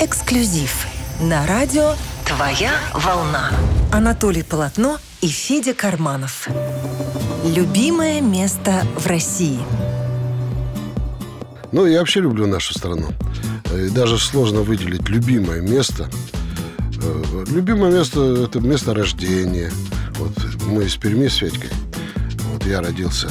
Эксклюзив 0.00 0.86
на 1.20 1.46
радио 1.46 1.94
«Твоя 2.26 2.72
волна». 2.94 3.52
Анатолий 3.92 4.42
Полотно 4.42 4.98
и 5.20 5.28
Федя 5.28 5.72
Карманов. 5.72 6.48
Любимое 7.44 8.20
место 8.20 8.84
в 8.96 9.06
России. 9.06 9.60
Ну, 11.70 11.86
я 11.86 12.00
вообще 12.00 12.20
люблю 12.20 12.48
нашу 12.48 12.74
страну. 12.74 13.12
И 13.72 13.88
даже 13.88 14.18
сложно 14.18 14.62
выделить 14.62 15.08
любимое 15.08 15.60
место. 15.60 16.10
Э, 17.00 17.44
Любимое 17.48 17.92
место– 17.92 18.20
это 18.48 18.58
место 18.58 18.94
рождения. 18.94 19.70
Вот 20.18 20.32
мы 20.66 20.84
из 20.84 20.96
Перми 20.96 21.28
с 21.28 21.36
Федькой. 21.36 21.70
Вот 22.52 22.66
я 22.66 22.80
родился 22.80 23.28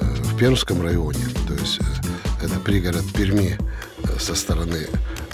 э, 0.00 0.04
в 0.04 0.36
Пермском 0.38 0.80
районе. 0.80 1.26
То 1.46 1.52
есть 1.52 1.78
э, 1.80 2.46
это 2.46 2.58
пригород 2.58 3.04
Перми 3.12 3.58
э, 4.02 4.18
со 4.18 4.34
стороны 4.34 4.86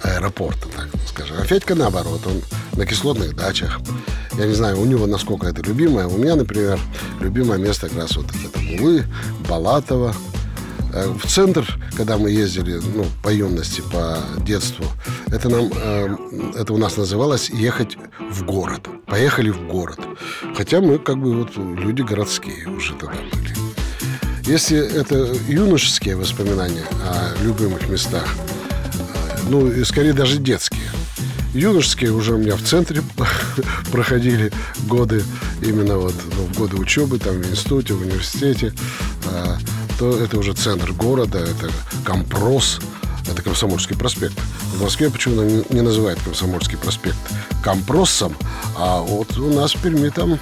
аэропорта, 0.02 0.68
так 0.74 0.88
скажем. 1.06 1.36
А 1.40 1.44
Федька 1.44 1.74
наоборот, 1.74 2.20
он 2.26 2.42
на 2.76 2.86
кислотных 2.86 3.34
дачах. 3.34 3.80
Я 4.38 4.46
не 4.46 4.54
знаю, 4.54 4.78
у 4.80 4.84
него 4.84 5.06
насколько 5.06 5.46
это 5.46 5.62
любимое. 5.62 6.06
У 6.06 6.18
меня, 6.18 6.36
например, 6.36 6.78
любимое 7.20 7.58
место 7.58 7.88
как 7.88 7.98
раз 7.98 8.16
вот 8.16 8.26
это 8.26 8.58
Мулы, 8.60 9.04
Балатово. 9.48 10.14
Э, 10.92 11.08
В 11.08 11.26
центр, 11.26 11.78
когда 11.96 12.18
мы 12.18 12.30
ездили, 12.30 12.80
ну, 12.94 13.06
по 13.22 13.32
юности, 13.32 13.82
по 13.92 14.18
детству, 14.44 14.84
это 15.28 15.48
нам, 15.48 15.70
э, 15.74 16.16
это 16.58 16.72
у 16.72 16.78
нас 16.78 16.96
называлось 16.96 17.50
ехать 17.50 17.96
в 18.30 18.44
город. 18.44 18.88
Поехали 19.06 19.50
в 19.50 19.66
город. 19.68 20.00
Хотя 20.56 20.80
мы 20.80 20.98
как 20.98 21.16
бы 21.16 21.34
вот 21.34 21.56
люди 21.56 22.02
городские 22.02 22.68
уже 22.68 22.92
тогда 22.94 23.16
были. 23.32 23.54
Если 24.46 24.78
это 24.78 25.34
юношеские 25.48 26.14
воспоминания 26.16 26.84
о 27.02 27.42
любимых 27.42 27.88
местах, 27.88 28.28
ну, 29.48 29.70
и 29.70 29.84
скорее 29.84 30.12
даже 30.12 30.38
детские. 30.38 30.90
Юношеские 31.54 32.12
уже 32.12 32.34
у 32.34 32.38
меня 32.38 32.56
в 32.56 32.62
центре 32.62 33.02
проходили 33.92 34.52
годы, 34.86 35.24
именно 35.62 35.96
вот 35.96 36.14
ну, 36.36 36.42
в 36.44 36.58
годы 36.58 36.76
учебы, 36.76 37.18
там 37.18 37.40
в 37.40 37.50
институте, 37.50 37.94
в 37.94 38.02
университете. 38.02 38.74
А, 39.24 39.58
то 39.98 40.18
это 40.18 40.38
уже 40.38 40.52
центр 40.52 40.92
города, 40.92 41.38
это 41.38 41.70
Компрос, 42.04 42.80
это 43.30 43.42
Комсомольский 43.42 43.96
проспект. 43.96 44.34
В 44.74 44.82
Москве 44.82 45.08
почему-то 45.08 45.72
не, 45.72 45.80
называют 45.80 46.20
Комсомольский 46.20 46.76
проспект 46.76 47.16
Компросом, 47.62 48.36
а 48.76 49.00
вот 49.00 49.38
у 49.38 49.52
нас 49.52 49.74
в 49.74 49.80
Перми 49.80 50.10
там 50.10 50.38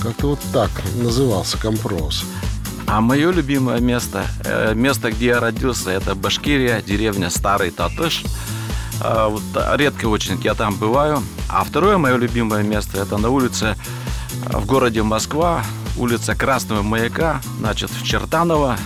как-то 0.00 0.30
вот 0.30 0.40
так 0.52 0.70
назывался 0.96 1.58
Компрос. 1.58 2.24
А 2.88 3.00
мое 3.00 3.32
любимое 3.32 3.80
место, 3.80 4.26
э, 4.44 4.74
место, 4.74 5.10
где 5.10 5.26
я 5.26 5.40
родился, 5.40 5.90
это 5.90 6.14
Башкирия, 6.14 6.80
деревня 6.82 7.30
Старый 7.30 7.70
Татыш. 7.70 8.24
Э, 9.02 9.26
вот, 9.28 9.42
редко 9.74 10.06
очень 10.06 10.40
я 10.42 10.54
там 10.54 10.76
бываю. 10.76 11.22
А 11.48 11.64
второе 11.64 11.98
мое 11.98 12.16
любимое 12.16 12.62
место, 12.62 13.00
это 13.00 13.18
на 13.18 13.30
улице 13.30 13.76
э, 14.46 14.56
в 14.56 14.66
городе 14.66 15.02
Москва, 15.02 15.64
улица 15.96 16.36
Красного 16.36 16.82
Маяка, 16.82 17.40
значит, 17.58 17.90
в 17.90 18.04
Чертаново, 18.04 18.76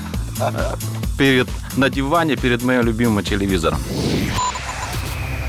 перед, 1.19 1.48
на 1.77 1.91
диване 1.91 2.37
перед 2.37 2.62
моим 2.62 2.83
любимым 2.83 3.23
телевизором. 3.23 3.81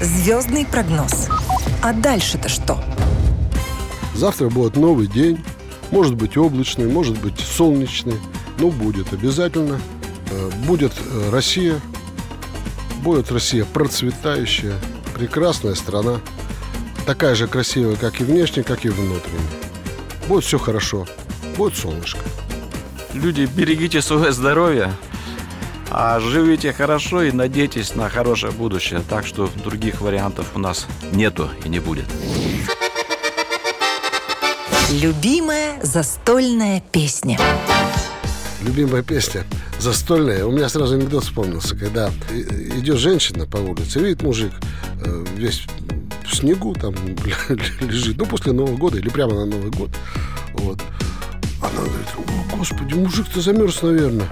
Звездный 0.02 0.66
прогноз. 0.66 1.30
А 1.82 1.94
дальше-то 1.94 2.50
что? 2.50 2.84
Завтра 4.14 4.50
будет 4.50 4.76
новый 4.76 5.08
день. 5.08 5.42
Может 5.92 6.16
быть 6.16 6.36
облачный, 6.36 6.88
может 6.88 7.18
быть 7.20 7.40
солнечный. 7.40 8.20
Но 8.60 8.70
будет 8.70 9.14
обязательно. 9.14 9.80
Э, 10.30 10.50
Будет 10.66 10.94
э, 10.98 11.30
Россия. 11.32 11.80
Будет 13.04 13.32
Россия 13.32 13.66
процветающая, 13.66 14.76
прекрасная 15.16 15.76
страна. 15.76 16.20
Такая 17.06 17.34
же 17.34 17.48
красивая, 17.48 17.96
как 17.96 18.22
и 18.22 18.24
внешне, 18.24 18.64
как 18.64 18.86
и 18.86 18.90
внутренне. 18.90 19.40
Будет 20.28 20.44
все 20.44 20.60
хорошо. 20.60 21.08
Будет 21.58 21.76
солнышко. 21.76 22.20
Люди, 23.14 23.50
берегите 23.54 24.02
свое 24.02 24.32
здоровье, 24.32 24.94
а 25.90 26.20
живите 26.20 26.72
хорошо 26.72 27.24
и 27.24 27.32
надейтесь 27.32 27.96
на 27.96 28.10
хорошее 28.10 28.54
будущее. 28.54 29.02
Так 29.10 29.26
что 29.26 29.50
других 29.64 30.00
вариантов 30.00 30.46
у 30.56 30.60
нас 30.60 30.88
нету 31.12 31.50
и 31.66 31.70
не 31.70 31.80
будет. 31.80 32.06
Любимая 34.92 35.82
застольная 35.84 36.82
песня. 36.92 37.38
Любимая 38.62 39.02
песня 39.02 39.44
застольная. 39.80 40.46
У 40.46 40.52
меня 40.52 40.70
сразу 40.70 40.96
анекдот 40.96 41.24
вспомнился, 41.24 41.76
когда 41.76 42.12
идет 42.30 42.98
женщина 42.98 43.48
по 43.48 43.58
улице, 43.58 44.00
видит 44.00 44.22
мужик 44.22 44.52
э, 45.04 45.26
весь 45.36 45.66
в 46.26 46.36
снегу 46.36 46.74
там 46.76 46.94
лежит, 47.82 48.18
ну, 48.18 48.26
после 48.26 48.54
Нового 48.54 48.78
года 48.78 48.98
или 48.98 49.10
прямо 49.10 49.34
на 49.34 49.46
Новый 49.46 49.72
год. 49.72 49.90
Вот. 50.54 50.80
Она 51.62 51.82
говорит, 51.82 52.08
о, 52.18 52.58
господи, 52.58 52.94
мужик-то 52.94 53.42
замерз, 53.42 53.82
наверное. 53.82 54.30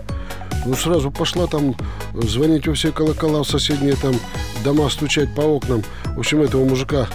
Ну, 0.66 0.75
сразу 0.75 1.09
пошла 1.09 1.47
там 1.47 1.75
звонить 2.13 2.68
во 2.68 2.73
все 2.73 2.91
колокола 2.91 3.44
в 3.44 3.47
соседние 3.47 3.95
там 3.95 4.16
дома, 4.63 4.89
стучать 4.89 5.34
по 5.34 5.41
окнам. 5.41 5.84
В 6.16 6.19
общем, 6.19 6.41
этого 6.41 6.66
мужика 6.66 7.07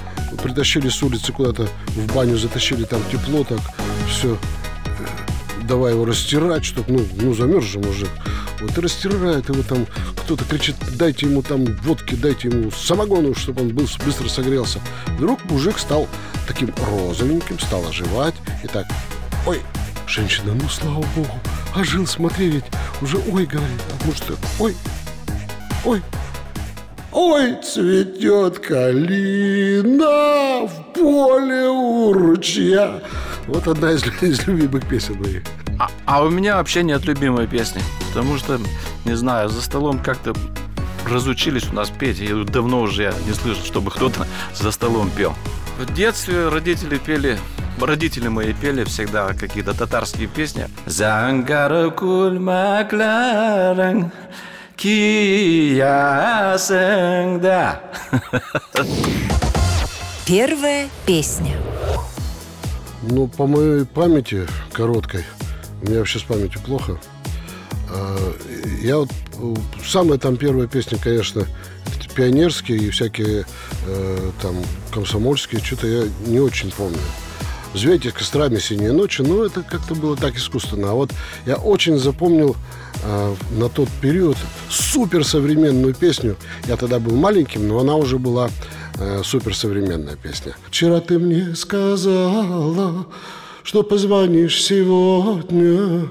притащили 0.43 0.89
с 0.89 1.03
улицы 1.03 1.33
куда-то 1.33 1.69
в 1.89 2.15
баню, 2.15 2.37
затащили 2.37 2.85
там 2.85 3.01
тепло, 3.13 3.45
так 3.45 3.61
все 4.09 4.37
давай 5.67 5.93
его 5.93 6.05
растирать, 6.05 6.65
чтобы, 6.65 6.93
ну, 6.93 7.07
ну 7.15 7.35
замерз 7.35 7.65
же 7.65 7.79
мужик. 7.79 8.11
Вот 8.61 8.77
и 8.77 8.81
растирает 8.81 9.49
его 9.49 9.63
там, 9.63 9.87
кто-то 10.17 10.45
кричит, 10.45 10.77
дайте 10.97 11.27
ему 11.27 11.43
там 11.43 11.65
водки, 11.83 12.15
дайте 12.15 12.49
ему 12.49 12.71
самогону, 12.71 13.35
чтобы 13.35 13.63
он 13.63 13.69
был, 13.71 13.89
быстро 14.05 14.29
согрелся. 14.29 14.81
Вдруг 15.19 15.45
мужик 15.45 15.79
стал 15.79 16.09
таким 16.47 16.73
розовеньким, 16.87 17.59
стал 17.59 17.87
оживать. 17.87 18.35
И 18.63 18.69
так, 18.69 18.87
ой, 19.47 19.61
женщина, 20.07 20.55
ну, 20.55 20.69
слава 20.69 21.05
богу, 21.17 21.41
ожил, 21.77 22.07
смотри, 22.07 22.49
ведь 22.49 22.65
уже 23.01 23.17
ой, 23.17 23.47
говорит, 23.47 23.81
а 23.91 24.27
так, 24.27 24.39
ой, 24.59 24.75
ой, 25.85 26.03
Ой, 27.17 27.55
цветет 27.63 28.59
калина 28.59 30.67
в 30.67 30.93
поле 30.93 31.69
у 31.69 32.13
ручья. 32.13 33.01
Вот 33.47 33.69
одна 33.69 33.93
из, 33.93 34.05
из 34.23 34.47
любимых 34.47 34.87
песен 34.89 35.21
моих. 35.21 35.43
А, 35.79 35.91
а 36.07 36.23
у 36.23 36.31
меня 36.31 36.57
вообще 36.57 36.83
нет 36.83 37.05
любимой 37.05 37.47
песни, 37.47 37.83
потому 38.09 38.39
что, 38.39 38.59
не 39.05 39.15
знаю, 39.17 39.49
за 39.49 39.61
столом 39.61 39.99
как-то 39.99 40.33
разучились 41.09 41.69
у 41.71 41.75
нас 41.75 41.91
петь, 41.91 42.21
и 42.21 42.45
давно 42.45 42.81
уже 42.81 43.03
я 43.03 43.13
не 43.27 43.35
слышал, 43.35 43.65
чтобы 43.65 43.91
кто-то 43.91 44.27
за 44.55 44.71
столом 44.71 45.11
пел. 45.11 45.35
В 45.79 45.93
детстве 45.93 46.49
родители 46.49 46.97
пели, 46.99 47.39
родители 47.81 48.29
мои 48.29 48.53
пели 48.53 48.85
всегда 48.85 49.33
какие-то 49.35 49.75
татарские 49.75 50.29
песни. 50.29 50.69
Зангара 50.87 51.91
кульмакларың 51.91 52.93
киясыңда. 54.77 55.81
Первая 60.27 60.89
песня. 61.05 61.57
Ну, 63.09 63.27
по 63.27 63.47
моей 63.47 63.85
памяти 63.85 64.47
короткой, 64.73 65.25
у 65.83 65.87
меня 65.89 65.99
вообще 65.99 66.19
с 66.19 66.23
памятью 66.23 66.61
плохо. 66.63 66.99
а, 67.91 68.33
Я 68.83 68.99
вот 68.99 69.09
самая 69.87 70.19
там 70.19 70.37
первая 70.37 70.67
песня, 70.67 70.99
конечно, 70.99 71.47
пионерские 72.15 72.79
и 72.79 72.91
всякие 72.91 73.45
э, 73.87 74.31
там 74.41 74.55
комсомольские, 74.93 75.61
что-то 75.61 75.87
я 75.89 76.05
не 76.27 76.39
очень 76.39 76.71
помню. 76.71 76.99
«Взвейте 77.75 78.13
кострами 78.13 78.61
синие 78.61 78.93
ночи», 78.93 79.23
ну, 79.23 79.43
это 79.43 79.63
как-то 79.63 79.97
было 79.97 80.17
так 80.17 80.37
искусственно. 80.37 80.93
А 80.93 80.95
вот 80.95 81.11
я 81.45 81.57
очень 81.57 81.99
запомнил 81.99 82.55
э, 83.05 83.35
на 83.59 83.69
тот 83.69 83.89
период 84.01 84.37
суперсовременную 84.71 85.95
песню. 85.95 86.37
Я 86.67 86.77
тогда 86.77 86.99
был 86.99 87.17
маленьким, 87.17 87.69
но 87.69 87.79
она 87.79 87.97
уже 87.97 88.19
была 88.19 88.51
э, 88.99 89.23
суперсовременная 89.25 90.17
песня. 90.17 90.57
«Вчера 90.67 91.01
ты 91.01 91.19
мне 91.19 91.55
сказала, 91.55 93.07
что 93.65 93.83
позвонишь 93.83 94.63
сегодня, 94.63 96.09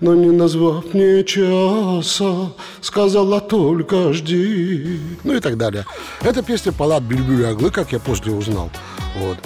но 0.00 0.14
не 0.14 0.30
назвав 0.30 0.92
мне 0.92 1.22
часа, 1.24 2.52
сказала 2.80 3.40
только 3.40 4.12
жди. 4.12 5.00
Ну 5.22 5.34
и 5.34 5.40
так 5.40 5.56
далее. 5.56 5.86
Эта 6.22 6.42
песня 6.42 6.72
Палат 6.72 7.04
Бильбюль 7.04 7.46
Аглы, 7.46 7.70
как 7.70 7.92
я 7.92 8.00
после 8.00 8.32
узнал. 8.32 8.70
Вот. 9.18 9.38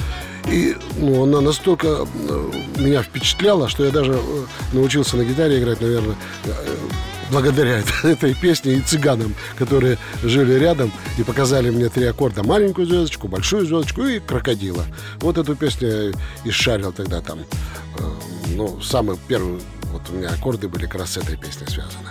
И 0.48 0.76
ну, 0.96 1.25
она 1.25 1.40
настолько 1.40 1.87
э, 1.88 2.50
меня 2.78 3.02
впечатляла, 3.02 3.69
что 3.69 3.84
я 3.84 3.90
даже 3.90 4.12
э, 4.12 4.44
научился 4.72 5.16
на 5.16 5.25
гитаре 5.25 5.60
играть, 5.60 5.81
наверное, 5.81 6.16
э, 6.44 6.76
благодаря 7.31 7.82
этой 8.02 8.34
песне 8.34 8.75
и 8.75 8.81
цыганам, 8.81 9.34
которые 9.58 9.98
жили 10.22 10.54
рядом 10.54 10.92
и 11.19 11.22
показали 11.22 11.70
мне 11.70 11.88
три 11.88 12.04
аккорда. 12.06 12.42
Маленькую 12.42 12.87
звездочку, 12.87 13.28
большую 13.28 13.66
звездочку 13.66 14.02
и 14.04 14.19
крокодила. 14.19 14.84
Вот 15.20 15.38
эту 15.38 15.54
песню 15.54 16.14
я 16.44 16.52
шарил 16.52 16.92
тогда 16.92 17.20
там. 17.20 17.40
Ну, 18.56 18.81
самые 18.81 19.19
первые 19.28 19.60
вот 19.92 20.02
у 20.10 20.14
меня 20.14 20.31
аккорды 20.31 20.69
были 20.69 20.87
как 20.87 21.00
раз 21.00 21.12
с 21.12 21.16
этой 21.19 21.37
песней 21.37 21.66
связаны. 21.66 22.10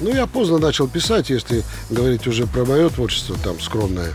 Ну, 0.00 0.12
я 0.12 0.26
поздно 0.26 0.58
начал 0.58 0.88
писать, 0.88 1.30
если 1.30 1.62
говорить 1.88 2.26
уже 2.26 2.46
про 2.46 2.64
мое 2.64 2.88
творчество, 2.90 3.36
там, 3.42 3.58
скромное, 3.60 4.12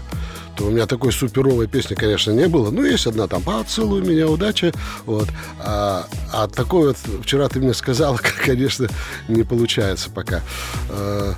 то 0.56 0.65
у 0.65 0.69
меня 0.69 0.86
такой 0.86 1.12
суперовой 1.12 1.68
песни, 1.68 1.95
конечно, 1.95 2.31
не 2.31 2.48
было. 2.48 2.71
Ну, 2.71 2.83
есть 2.83 3.07
одна 3.07 3.27
там 3.27 3.42
«Поцелуй 3.42 4.01
меня, 4.01 4.27
удачи». 4.27 4.74
Вот. 5.06 5.27
А, 5.59 6.07
а 6.33 6.48
такой 6.48 6.89
вот 6.89 6.98
вчера 7.24 7.48
ты 7.50 7.59
мне 7.59 7.74
сказал, 7.74 8.19
конечно, 8.45 8.88
не 9.27 9.44
получается 9.44 10.09
пока. 10.09 10.42
А, 10.89 11.33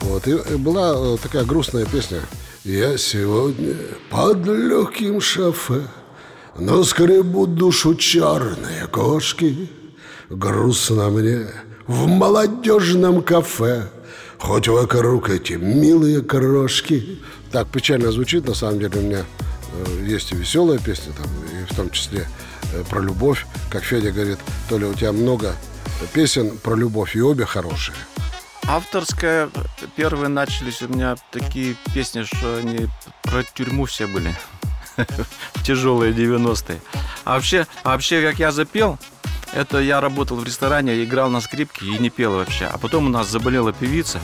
вот. 0.00 0.26
И 0.26 0.56
была 0.56 0.94
э, 0.96 1.16
такая 1.22 1.44
грустная 1.44 1.86
песня. 1.86 2.20
«Я 2.64 2.98
сегодня 2.98 3.74
под 4.10 4.46
легким 4.46 5.20
шофе, 5.20 5.82
но 6.58 6.84
скребу 6.84 7.46
душу 7.46 7.94
черные 7.94 8.86
кошки. 8.86 9.70
Грустно 10.28 11.10
мне 11.10 11.46
в 11.86 12.06
молодежном 12.06 13.22
кафе, 13.22 13.88
хоть 14.40 14.68
вокруг 14.68 15.30
эти 15.30 15.52
милые 15.52 16.22
крошки». 16.22 17.20
Так 17.52 17.68
печально 17.68 18.12
звучит, 18.12 18.46
на 18.46 18.54
самом 18.54 18.78
деле 18.80 18.98
у 18.98 19.02
меня 19.02 19.24
э, 19.72 20.04
есть 20.06 20.32
и 20.32 20.36
веселая 20.36 20.78
песня, 20.78 21.12
там, 21.12 21.26
и 21.44 21.72
в 21.72 21.76
том 21.76 21.90
числе 21.90 22.28
э, 22.72 22.84
про 22.88 23.00
любовь. 23.00 23.46
Как 23.70 23.82
Федя 23.82 24.12
говорит, 24.12 24.38
то 24.68 24.78
ли 24.78 24.86
у 24.86 24.94
тебя 24.94 25.12
много 25.12 25.54
песен 26.12 26.58
про 26.58 26.74
любовь, 26.74 27.16
и 27.16 27.20
обе 27.20 27.44
хорошие. 27.44 27.94
Авторская, 28.66 29.50
первые 29.96 30.28
начались 30.28 30.80
у 30.82 30.88
меня 30.88 31.16
такие 31.32 31.76
песни, 31.92 32.22
что 32.22 32.56
они 32.56 32.86
про 33.22 33.42
тюрьму 33.42 33.86
все 33.86 34.06
были. 34.06 34.32
Тяжелые 35.64 36.12
90-е. 36.12 36.80
А 37.24 37.34
вообще, 37.34 37.66
а 37.82 37.90
вообще, 37.90 38.22
как 38.22 38.38
я 38.38 38.52
запел, 38.52 38.98
это 39.52 39.78
я 39.78 40.00
работал 40.00 40.36
в 40.36 40.44
ресторане, 40.44 41.02
играл 41.02 41.30
на 41.30 41.40
скрипке 41.40 41.86
и 41.86 41.98
не 41.98 42.10
пел 42.10 42.34
вообще. 42.34 42.66
А 42.66 42.78
потом 42.78 43.06
у 43.06 43.10
нас 43.10 43.28
заболела 43.28 43.72
певица, 43.72 44.20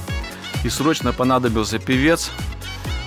и 0.64 0.68
срочно 0.68 1.12
понадобился 1.12 1.78
певец. 1.78 2.30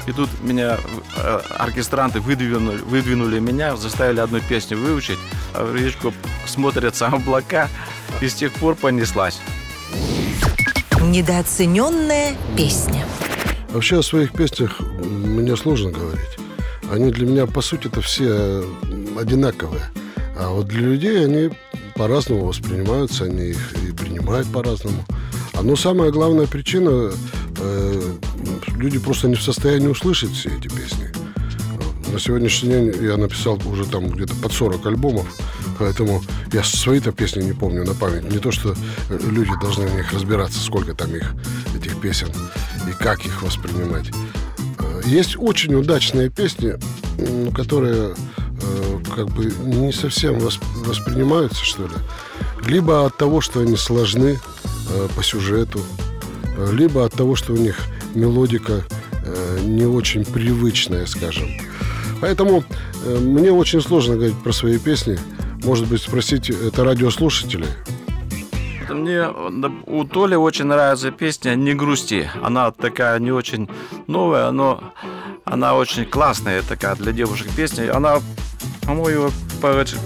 И 0.07 0.12
тут 0.12 0.30
меня 0.42 0.77
э, 1.18 1.42
оркестранты 1.57 2.19
выдвинули, 2.19 2.77
выдвинули 2.77 3.39
меня, 3.39 3.75
заставили 3.75 4.19
одну 4.19 4.39
песню 4.39 4.77
выучить. 4.77 5.19
А 5.54 5.63
в 5.63 5.75
речку 5.75 6.13
смотрятся 6.45 7.07
облака, 7.07 7.69
и 8.22 8.27
с 8.27 8.33
тех 8.33 8.51
пор 8.54 8.75
понеслась. 8.75 9.39
Недооцененная 11.01 12.36
песня. 12.57 13.06
Вообще 13.69 14.00
о 14.00 14.04
своих 14.04 14.31
песнях 14.31 14.80
мне 14.80 15.56
сложно 15.56 15.92
говорить. 15.92 16.38
Они 16.92 17.12
для 17.12 17.27
меня, 17.27 17.45
по 17.45 17.62
сути, 17.62 17.88
это 17.88 18.01
все 18.01 18.63
одинаковые. 19.18 19.83
А 20.38 20.50
вот 20.50 20.68
для 20.68 20.81
людей 20.81 21.24
они 21.25 21.51
по-разному 22.00 22.46
воспринимаются, 22.46 23.25
они 23.25 23.50
и 23.50 23.92
принимают 23.92 24.50
по-разному. 24.54 25.04
А 25.51 25.62
ну, 25.62 25.75
самая 25.75 26.12
главная 26.12 26.48
причина 26.48 27.12
э, 27.57 28.13
люди 28.78 28.98
просто 29.00 29.28
не 29.28 29.36
в 29.36 29.42
состоянии 29.44 29.88
услышать 29.88 30.31
все 30.31 30.50
эти 30.50 30.69
песни. 30.69 31.10
На 32.13 32.18
сегодняшний 32.18 32.69
день 32.69 33.04
я 33.04 33.18
написал 33.18 33.60
уже 33.66 33.86
там 33.86 34.10
где-то 34.12 34.34
под 34.36 34.54
40 34.54 34.86
альбомов, 34.86 35.28
поэтому 35.78 36.24
я 36.54 36.63
свои-то 36.63 37.12
песни 37.12 37.44
не 37.44 37.51
помню 37.51 37.84
на 37.84 37.94
память. 37.94 38.31
Не 38.31 38.40
то, 38.40 38.51
что 38.51 38.74
люди 39.10 39.51
должны 39.62 39.86
в 39.86 39.94
них 39.94 40.13
разбираться, 40.13 40.62
сколько 40.62 40.94
там 40.94 41.13
их, 41.13 41.34
этих 41.78 42.00
песен, 42.00 42.30
и 42.88 42.94
как 42.94 43.25
их 43.25 43.44
воспринимать. 43.44 44.10
Есть 45.04 45.36
очень 45.38 45.75
удачные 45.75 46.30
песни, 46.30 46.75
которые 47.54 48.12
э, 48.12 48.16
как 49.16 49.27
бы 49.30 49.45
не 49.63 49.92
совсем 49.92 50.39
воспринимаются, 50.39 51.63
что 51.63 51.83
ли. 51.83 51.94
Либо 52.66 53.06
от 53.06 53.18
того, 53.18 53.42
что 53.42 53.62
они 53.62 53.75
сложны 53.75 54.39
э, 54.89 55.07
по 55.16 55.24
сюжету, 55.24 55.80
либо 56.71 57.06
от 57.06 57.13
того, 57.13 57.36
что 57.36 57.54
у 57.54 57.57
них 57.57 57.77
мелодика 58.16 58.86
э, 59.24 59.60
не 59.63 59.86
очень 59.86 60.25
привычная, 60.25 61.06
скажем. 61.06 61.50
Поэтому 62.21 62.63
э, 63.06 63.18
мне 63.18 63.51
очень 63.51 63.81
сложно 63.81 64.16
говорить 64.16 64.38
про 64.44 64.51
свои 64.51 64.77
песни. 64.77 65.18
Может 65.63 65.88
быть, 65.88 66.01
спросить 66.01 66.50
это 66.50 66.83
радиослушателей. 66.83 67.68
Мне 68.89 69.27
у 69.86 70.04
Толи 70.04 70.36
очень 70.36 70.65
нравится 70.65 71.12
песня 71.12 71.56
«Не 71.56 71.74
грусти». 71.74 72.30
Она 72.42 72.72
такая 72.72 73.19
не 73.19 73.31
очень 73.31 73.69
новая, 74.07 74.51
но 74.51 74.81
она 75.45 75.75
очень 75.75 76.06
классная 76.06 76.63
такая 76.63 76.95
для 76.95 77.12
девушек 77.12 77.48
песня. 77.56 77.95
Она, 77.95 78.19
по-моему, 78.89 79.31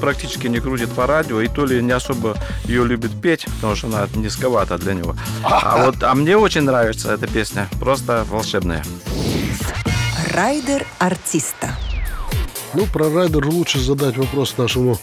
практически 0.01 0.47
не 0.47 0.59
крутит 0.59 0.91
по 0.91 1.07
радио, 1.07 1.39
и 1.39 1.47
то 1.47 1.65
ли 1.65 1.81
не 1.81 1.93
особо 1.93 2.37
ее 2.65 2.85
любит 2.85 3.11
петь, 3.21 3.45
потому 3.45 3.75
что 3.75 3.87
она 3.87 4.09
низковата 4.15 4.77
для 4.77 4.93
него. 4.93 5.15
А 5.41 5.85
вот 5.85 6.03
а 6.03 6.13
мне 6.15 6.35
очень 6.35 6.63
нравится 6.63 7.13
эта 7.13 7.25
песня, 7.27 7.69
просто 7.79 8.25
волшебная. 8.29 8.83
Райдер 10.33 10.85
артиста. 10.99 11.69
Ну, 12.73 12.85
про 12.87 13.09
райдер 13.09 13.45
лучше 13.47 13.79
задать 13.79 14.17
вопрос 14.17 14.57
нашему 14.57 14.99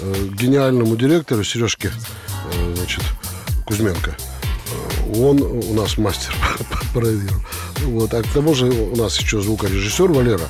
э, 0.00 0.26
гениальному 0.34 0.94
директору 0.96 1.42
Сережке 1.42 1.90
э, 2.52 2.74
значит, 2.76 3.02
Кузьменко. 3.64 4.10
Э, 4.10 5.22
он 5.22 5.40
у 5.40 5.72
нас 5.72 5.96
мастер 5.96 6.34
по 6.92 7.00
радио. 7.00 7.32
Вот. 7.86 8.12
А 8.12 8.22
к 8.22 8.26
тому 8.34 8.54
же 8.54 8.66
у 8.66 8.96
нас 8.96 9.18
еще 9.18 9.40
звукорежиссер 9.40 10.12
Валера 10.12 10.48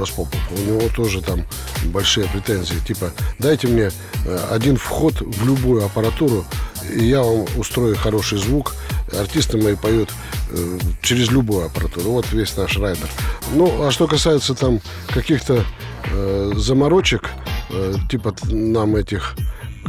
Распопов. 0.00 0.40
У 0.50 0.60
него 0.60 0.88
тоже 0.94 1.22
там 1.22 1.44
большие 1.86 2.26
претензии. 2.28 2.76
Типа, 2.86 3.12
дайте 3.38 3.68
мне 3.68 3.90
э, 4.26 4.38
один 4.50 4.76
вход 4.76 5.20
в 5.20 5.46
любую 5.46 5.84
аппаратуру, 5.84 6.44
и 6.92 7.04
я 7.04 7.22
вам 7.22 7.46
устрою 7.56 7.96
хороший 7.96 8.38
звук. 8.38 8.74
Артисты 9.18 9.58
мои 9.58 9.76
поют 9.76 10.10
э, 10.50 10.78
через 11.02 11.30
любую 11.30 11.66
аппаратуру. 11.66 12.12
Вот 12.12 12.32
весь 12.32 12.56
наш 12.56 12.78
райдер. 12.78 13.08
Ну, 13.54 13.86
а 13.86 13.90
что 13.90 14.06
касается 14.06 14.54
там 14.54 14.80
каких-то 15.08 15.64
э, 16.10 16.52
заморочек, 16.56 17.30
э, 17.70 17.94
типа 18.10 18.34
нам 18.44 18.96
этих 18.96 19.36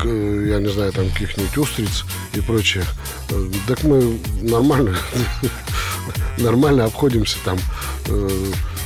я 0.04 0.60
не 0.60 0.70
знаю, 0.70 0.92
там 0.94 1.10
каких-нибудь 1.10 1.58
устриц 1.58 2.06
и 2.34 2.42
прочее. 2.42 2.84
Э, 3.30 3.50
так 3.68 3.84
мы 3.84 4.20
нормально, 4.42 4.96
нормально 6.38 6.86
обходимся 6.86 7.38
там, 7.44 7.58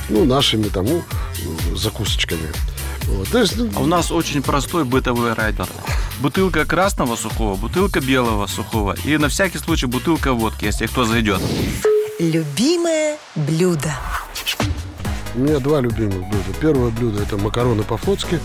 ну, 0.08 0.24
нашими 0.24 0.68
там, 0.68 0.86
ну, 0.86 1.02
закусочками. 1.74 2.52
Вот. 3.06 3.28
То 3.28 3.38
есть, 3.40 3.56
ну... 3.56 3.70
А 3.76 3.80
у 3.80 3.86
нас 3.86 4.10
очень 4.10 4.42
простой 4.42 4.84
бытовой 4.84 5.32
райдер. 5.34 5.68
Бутылка 6.20 6.64
красного 6.64 7.16
сухого, 7.16 7.56
бутылка 7.56 8.00
белого 8.00 8.46
сухого 8.46 8.96
и 9.04 9.16
на 9.18 9.28
всякий 9.28 9.58
случай 9.58 9.86
бутылка 9.86 10.32
водки, 10.32 10.64
если 10.64 10.86
кто 10.86 11.04
зайдет. 11.04 11.40
Любимое 12.18 13.18
блюдо. 13.34 13.94
У 15.34 15.40
меня 15.40 15.58
два 15.58 15.80
любимых 15.80 16.26
блюда. 16.28 16.52
Первое 16.60 16.90
блюдо 16.90 17.22
это 17.22 17.36
макароны 17.36 17.82
по-флотски. 17.82 18.40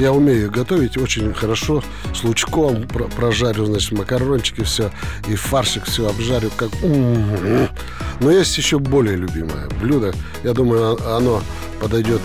Я 0.00 0.12
умею 0.12 0.50
готовить 0.50 0.96
очень 0.96 1.32
хорошо. 1.34 1.84
С 2.14 2.24
лучком 2.24 2.88
прожарю, 2.88 3.66
значит, 3.66 3.92
макарончики, 3.92 4.62
все. 4.64 4.90
И 5.28 5.34
фаршик 5.34 5.84
все 5.84 6.08
обжарю, 6.08 6.50
как... 6.56 6.70
Но 6.82 8.30
есть 8.30 8.56
еще 8.58 8.78
более 8.78 9.16
любимое 9.16 9.68
блюдо. 9.80 10.12
Я 10.42 10.54
думаю, 10.54 10.98
оно 11.16 11.42
подойдет 11.80 12.20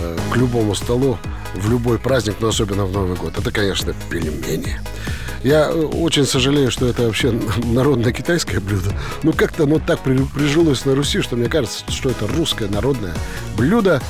Э, 0.00 0.16
к 0.32 0.36
любому 0.36 0.74
столу 0.74 1.18
в 1.54 1.68
любой 1.70 1.98
праздник, 1.98 2.36
но 2.40 2.48
особенно 2.48 2.84
в 2.84 2.92
Новый 2.92 3.16
год. 3.16 3.36
Это, 3.36 3.50
конечно, 3.50 3.92
пельмени. 4.08 4.80
Я 5.42 5.70
э, 5.70 5.72
очень 5.72 6.24
сожалею, 6.24 6.70
что 6.70 6.86
это 6.86 7.02
вообще 7.02 7.32
народное 7.64 8.12
китайское 8.12 8.60
блюдо. 8.60 8.92
Ну, 9.22 9.32
как-то 9.32 9.64
оно 9.64 9.80
так 9.80 10.00
прижилось 10.00 10.84
на 10.84 10.94
Руси, 10.94 11.20
что 11.20 11.36
мне 11.36 11.48
кажется, 11.48 11.84
что 11.90 12.10
это 12.10 12.28
русское 12.28 12.68
народное 12.68 13.14
блюдо. 13.56 14.00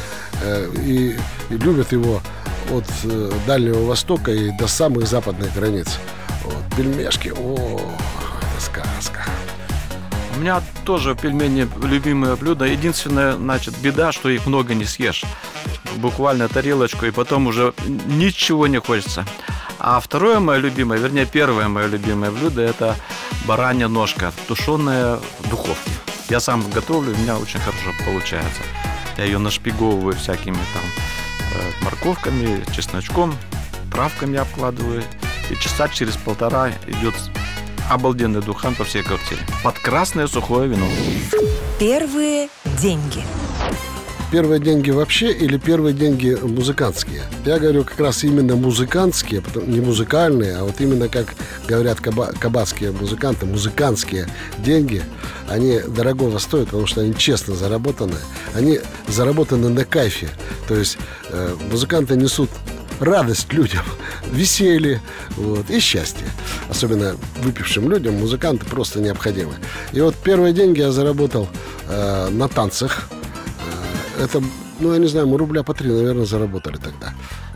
Э, 0.43 0.71
и 0.85 1.17
любят 1.49 1.93
его 1.93 2.21
от 2.73 2.85
Дальнего 3.47 3.85
Востока 3.85 4.31
и 4.31 4.51
до 4.57 4.67
самых 4.67 5.07
западных 5.07 5.55
границ. 5.55 5.99
Вот, 6.45 6.63
пельмешки, 6.77 7.33
о, 7.37 7.81
это 7.81 8.61
сказка. 8.61 9.25
У 10.37 10.41
меня 10.41 10.63
тоже 10.85 11.17
пельмени 11.17 11.69
любимое 11.83 12.37
блюдо. 12.37 12.65
Единственная, 12.65 13.33
значит, 13.33 13.75
беда, 13.79 14.13
что 14.13 14.29
их 14.29 14.47
много 14.47 14.75
не 14.75 14.85
съешь 14.85 15.25
буквально 15.97 16.49
тарелочку, 16.49 17.07
и 17.07 17.11
потом 17.11 17.47
уже 17.47 17.75
ничего 18.07 18.67
не 18.67 18.81
хочется. 18.81 19.25
А 19.79 20.01
второе 20.01 20.41
мое 20.41 20.59
любимое, 20.59 20.99
вернее, 20.99 21.27
первое 21.27 21.69
мое 21.69 21.87
любимое 21.87 22.31
блюдо– 22.31 22.63
это 22.63 22.97
баранья 23.47 23.89
ножка, 23.89 24.33
тушеная 24.47 25.19
в 25.41 25.51
духовке. 25.51 25.91
Я 26.29 26.41
сам 26.41 26.69
готовлю, 26.71 27.15
у 27.15 27.19
меня 27.19 27.39
очень 27.39 27.61
хорошо 27.61 27.93
получается. 28.05 28.63
Я 29.17 29.25
ее 29.25 29.39
нашпиговываю 29.39 30.17
всякими 30.17 30.55
там 30.55 30.83
э, 30.97 31.08
морковками, 31.83 32.65
чесночком, 32.75 33.35
травками 33.93 34.39
обкладываю. 34.39 35.03
И 35.51 35.57
часа 35.57 35.89
через 35.89 36.17
полтора 36.17 36.71
идет 36.87 37.15
обалденный 37.91 38.43
духан 38.43 38.75
по 38.75 38.85
всей 38.85 39.03
квартире. 39.03 39.41
Под 39.63 39.79
красное 39.79 40.27
сухое 40.27 40.69
вино. 40.69 40.87
Первые 41.79 42.49
деньги. 42.81 43.23
Первые 44.31 44.61
деньги 44.61 44.91
вообще 44.91 45.33
или 45.33 45.59
первые 45.59 45.95
деньги 45.95 46.37
музыкантские? 46.41 47.23
Я 47.45 47.59
говорю 47.59 47.85
как 47.85 47.99
раз 48.01 48.25
именно 48.25 48.57
музыкантские, 48.57 49.43
не 49.67 49.81
музыкальные, 49.81 50.57
а 50.57 50.65
вот 50.65 50.81
именно 50.81 51.09
как 51.09 51.35
говорят 51.67 52.01
каба, 52.01 52.33
кабацкие 52.39 52.93
музыканты, 52.93 53.47
музыкантские 53.47 54.27
деньги, 54.59 55.03
они 55.49 55.81
дорогого 55.81 56.39
стоят, 56.39 56.67
потому 56.67 56.87
что 56.87 57.01
они 57.01 57.15
честно 57.15 57.55
заработаны. 57.55 58.17
Они 58.55 58.81
заработаны 59.09 59.69
на 59.69 59.85
кайфе. 59.85 60.29
То 60.67 60.75
есть 60.75 60.99
э, 61.31 61.57
музыканты 61.71 62.17
несут 62.17 62.51
радость 63.01 63.53
людям, 63.53 63.85
веселье 64.31 65.01
вот, 65.37 65.71
и 65.71 65.81
счастье. 65.81 66.27
Особенно 66.69 67.17
выпившим 67.43 67.91
людям 67.91 68.15
музыканты 68.15 68.67
просто 68.67 69.01
необходимы. 69.01 69.55
И 69.93 70.01
вот 70.01 70.15
первые 70.17 70.53
деньги 70.53 70.81
я 70.81 70.93
заработал 70.93 71.49
э, 71.89 72.29
на 72.31 72.49
танцах. 72.49 73.09
Это, 74.19 74.43
ну, 74.81 74.93
я 74.93 74.99
не 74.99 75.07
знаю, 75.07 75.29
мы 75.29 75.39
рубля 75.39 75.63
по 75.63 75.75
три, 75.75 75.91
наверное, 75.91 76.25
заработали 76.25 76.77
тогда. 76.77 77.15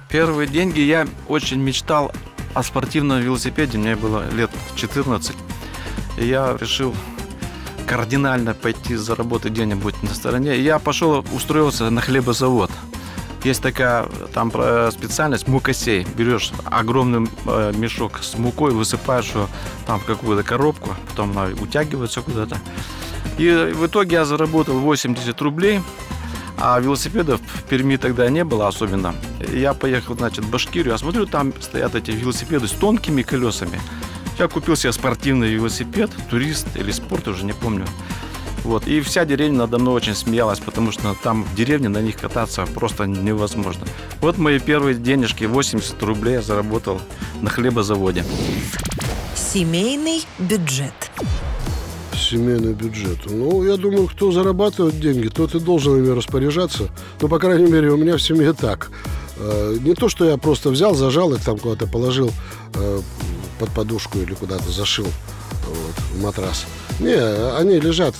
Первые 0.08 0.48
деньги 0.48 0.80
я 0.80 1.08
очень 1.28 1.60
мечтал 1.60 2.12
о 2.54 2.62
спортивном 2.62 3.20
велосипеде. 3.20 3.78
Мне 3.78 3.96
было 3.96 4.28
лет 4.30 4.50
14. 4.76 5.34
И 6.18 6.26
я 6.26 6.56
решил 6.60 6.94
кардинально 7.86 8.54
пойти 8.54 8.94
заработать 8.94 9.52
где-нибудь 9.52 10.02
на 10.02 10.14
стороне. 10.14 10.60
Я 10.60 10.78
пошел, 10.78 11.24
устроился 11.32 11.90
на 11.90 12.00
хлебозавод. 12.00 12.70
Есть 13.44 13.60
такая 13.60 14.06
там 14.32 14.50
специальность 14.92 15.48
мукосей. 15.48 16.06
Берешь 16.16 16.52
огромный 16.64 17.28
э, 17.46 17.72
мешок 17.74 18.20
с 18.22 18.38
мукой, 18.38 18.70
высыпаешь 18.70 19.30
его 19.30 19.48
там 19.84 19.98
в 19.98 20.04
какую-то 20.04 20.44
коробку, 20.44 20.90
потом 21.08 21.36
она 21.36 21.50
утягивается 21.60 22.22
куда-то. 22.22 22.58
И 23.38 23.50
в 23.74 23.86
итоге 23.86 24.16
я 24.16 24.24
заработал 24.24 24.78
80 24.78 25.40
рублей, 25.40 25.80
а 26.64 26.78
велосипедов 26.78 27.40
в 27.40 27.64
Перми 27.64 27.96
тогда 27.96 28.30
не 28.30 28.44
было 28.44 28.68
особенно. 28.68 29.16
Я 29.52 29.74
поехал, 29.74 30.14
значит, 30.14 30.44
в 30.44 30.50
Башкирию, 30.50 30.92
я 30.92 30.98
смотрю, 30.98 31.26
там 31.26 31.52
стоят 31.60 31.96
эти 31.96 32.12
велосипеды 32.12 32.68
с 32.68 32.70
тонкими 32.70 33.22
колесами. 33.22 33.80
Я 34.38 34.46
купил 34.46 34.76
себе 34.76 34.92
спортивный 34.92 35.52
велосипед, 35.52 36.10
турист 36.30 36.68
или 36.76 36.92
спорт, 36.92 37.26
уже 37.26 37.44
не 37.44 37.52
помню. 37.52 37.84
Вот. 38.62 38.86
И 38.86 39.00
вся 39.00 39.24
деревня 39.24 39.58
надо 39.58 39.80
мной 39.80 39.94
очень 39.94 40.14
смеялась, 40.14 40.60
потому 40.60 40.92
что 40.92 41.16
там 41.20 41.42
в 41.42 41.54
деревне 41.56 41.88
на 41.88 42.00
них 42.00 42.16
кататься 42.16 42.64
просто 42.66 43.06
невозможно. 43.06 43.84
Вот 44.20 44.38
мои 44.38 44.60
первые 44.60 44.94
денежки, 44.94 45.44
80 45.44 46.00
рублей 46.04 46.34
я 46.34 46.42
заработал 46.42 47.00
на 47.40 47.50
хлебозаводе. 47.50 48.24
Семейный 49.34 50.24
бюджет. 50.38 51.10
Семейный 52.32 52.72
бюджет. 52.72 53.18
Ну, 53.26 53.62
я 53.62 53.76
думаю, 53.76 54.08
кто 54.08 54.32
зарабатывает 54.32 54.98
деньги, 54.98 55.28
тот 55.28 55.54
и 55.54 55.60
должен 55.60 55.98
ими 55.98 56.16
распоряжаться. 56.16 56.88
Ну, 57.20 57.28
по 57.28 57.38
крайней 57.38 57.70
мере, 57.70 57.90
у 57.90 57.98
меня 57.98 58.16
в 58.16 58.22
семье 58.22 58.54
так. 58.54 58.90
Э, 59.36 59.76
не 59.78 59.92
то, 59.92 60.08
что 60.08 60.24
я 60.24 60.38
просто 60.38 60.70
взял, 60.70 60.94
зажал 60.94 61.34
их 61.34 61.44
там 61.44 61.58
куда-то 61.58 61.86
положил 61.86 62.32
э, 62.72 63.00
под 63.58 63.70
подушку 63.72 64.18
или 64.18 64.32
куда-то 64.32 64.66
зашил 64.70 65.04
вот, 65.04 66.04
в 66.14 66.22
матрас. 66.22 66.64
Не, 67.00 67.16
они 67.58 67.78
лежат 67.78 68.14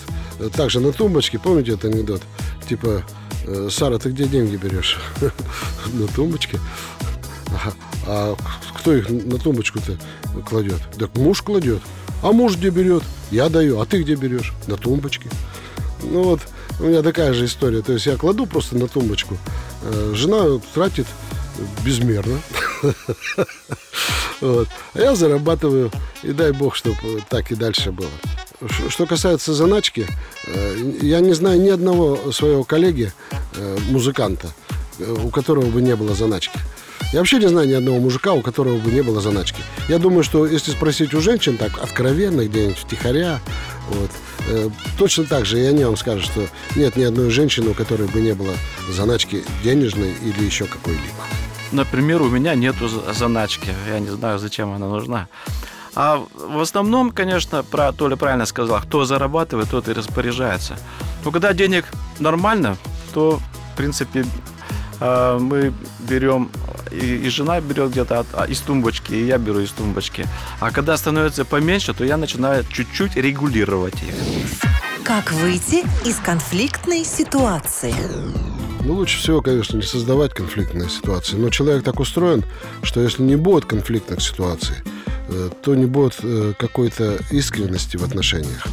также 0.57 0.81
на 0.81 0.92
тумбочке, 0.92 1.38
помните 1.38 1.73
этот 1.73 1.95
анекдот? 1.95 2.21
Типа, 2.69 3.02
«Э, 3.47 3.69
Сара, 3.71 3.97
ты 3.97 4.11
где 4.11 4.26
деньги 4.26 4.57
берешь? 4.57 4.99
На 5.95 6.07
тумбочке. 6.09 6.61
А 8.07 8.37
кто 8.76 8.95
их 8.95 9.09
на 9.09 9.38
тумбочку-то 9.38 9.97
кладет? 10.45 10.81
Так 10.99 11.14
муж 11.14 11.40
кладет. 11.40 11.81
А 12.22 12.32
муж 12.32 12.56
где 12.56 12.70
берет? 12.70 13.02
Я 13.30 13.48
даю. 13.48 13.80
А 13.80 13.86
ты 13.86 14.02
где 14.02 14.14
берешь? 14.14 14.52
На 14.66 14.76
тумбочке. 14.76 15.28
Ну 16.02 16.22
вот, 16.22 16.40
у 16.78 16.84
меня 16.84 17.02
такая 17.02 17.32
же 17.34 17.46
история. 17.46 17.82
То 17.82 17.92
есть 17.92 18.06
я 18.06 18.16
кладу 18.16 18.46
просто 18.46 18.76
на 18.76 18.88
тумбочку. 18.88 19.36
Э, 19.82 20.12
жена 20.14 20.60
тратит 20.74 21.06
безмерно. 21.84 22.40
Вот. 24.40 24.66
А 24.94 24.98
я 24.98 25.14
зарабатываю. 25.14 25.92
И 26.24 26.32
дай 26.32 26.50
бог, 26.50 26.74
чтобы 26.74 27.22
так 27.28 27.52
и 27.52 27.54
дальше 27.54 27.92
было. 27.92 28.10
Что 28.88 29.06
касается 29.06 29.54
заначки, 29.54 30.04
э, 30.48 30.94
я 31.00 31.20
не 31.20 31.32
знаю 31.32 31.60
ни 31.60 31.68
одного 31.68 32.32
своего 32.32 32.64
коллеги, 32.64 33.12
э, 33.54 33.78
музыканта, 33.90 34.48
у 34.98 35.28
которого 35.30 35.66
бы 35.66 35.80
не 35.80 35.94
было 35.94 36.16
заначки. 36.16 36.58
Я 37.12 37.19
вообще 37.19 37.38
не 37.38 37.49
знаю 37.49 37.69
ни 37.69 37.73
одного 37.73 37.99
мужика, 37.99 38.33
у 38.33 38.40
которого 38.40 38.78
бы 38.78 38.90
не 38.90 39.02
было 39.02 39.21
заначки. 39.21 39.62
Я 39.88 39.99
думаю, 39.99 40.25
что 40.25 40.47
если 40.47 40.71
спросить 40.71 41.12
у 41.12 41.21
женщин 41.21 41.59
так 41.59 41.78
откровенно, 41.83 42.47
где-нибудь 42.47 42.78
втихаря, 42.78 43.40
вот, 43.90 44.11
э, 44.49 44.71
точно 44.97 45.25
так 45.25 45.45
же 45.45 45.61
и 45.61 45.64
они 45.64 45.85
вам 45.85 45.97
скажут, 45.97 46.25
что 46.25 46.47
нет 46.75 46.97
ни 46.97 47.02
одной 47.02 47.31
женщины, 47.31 47.71
у 47.71 47.75
которой 47.75 48.09
бы 48.09 48.21
не 48.21 48.33
было 48.33 48.54
заначки 48.90 49.45
денежной 49.62 50.14
или 50.23 50.42
еще 50.42 50.64
какой-либо. 50.64 51.02
Например, 51.71 52.23
у 52.23 52.28
меня 52.28 52.54
нету 52.54 52.88
заначки. 52.88 53.75
Я 53.88 53.99
не 53.99 54.11
знаю, 54.11 54.38
зачем 54.38 54.73
она 54.73 54.88
нужна. 54.88 55.28
А 55.95 56.25
в 56.35 56.61
основном, 56.61 57.11
конечно, 57.11 57.62
про, 57.62 57.92
Толя 57.92 58.16
правильно 58.16 58.47
сказал, 58.47 58.81
кто 58.81 59.04
зарабатывает, 59.04 59.69
тот 59.69 59.88
и 59.88 59.92
распоряжается. 59.92 60.78
Но 61.25 61.31
когда 61.31 61.52
денег 61.52 61.85
нормально, 62.19 62.78
то, 63.12 63.38
в 63.73 63.76
принципе, 63.76 64.25
а, 65.00 65.38
мы 65.38 65.73
берем, 66.00 66.50
и, 66.92 67.28
жена 67.28 67.61
берет 67.61 67.90
где-то 67.90 68.26
а, 68.32 68.44
из 68.44 68.61
тумбочки, 68.61 69.12
и 69.12 69.26
я 69.26 69.38
беру 69.38 69.61
из 69.61 69.70
тумбочки. 69.70 70.26
А 70.61 70.70
когда 70.70 70.96
становится 70.96 71.44
поменьше, 71.44 71.94
то 71.94 72.04
я 72.04 72.16
начинаю 72.16 72.64
чуть-чуть 72.64 73.16
регулировать 73.16 73.94
их. 74.02 74.14
Как 75.04 75.32
выйти 75.32 75.84
из 76.06 76.16
конфликтной 76.16 77.04
ситуации? 77.04 77.94
Ну, 78.84 78.94
лучше 78.94 79.18
всего, 79.18 79.40
конечно, 79.40 79.76
не 79.76 79.82
создавать 79.82 80.34
конфликтные 80.34 80.88
ситуации. 80.88 81.37
Но 81.37 81.50
человек 81.50 81.84
так 81.84 82.00
устроен, 82.00 82.44
что 82.82 83.00
если 83.00 83.22
не 83.22 83.37
будет 83.37 83.64
конфликтных 83.64 84.20
ситуаций, 84.20 84.76
Э, 85.32 85.50
то 85.62 85.75
не 85.75 85.87
будет 85.87 86.16
э, 86.22 86.52
какой-то 86.58 87.18
искренности 87.30 87.96
в 87.96 88.04
отношениях. 88.04 88.66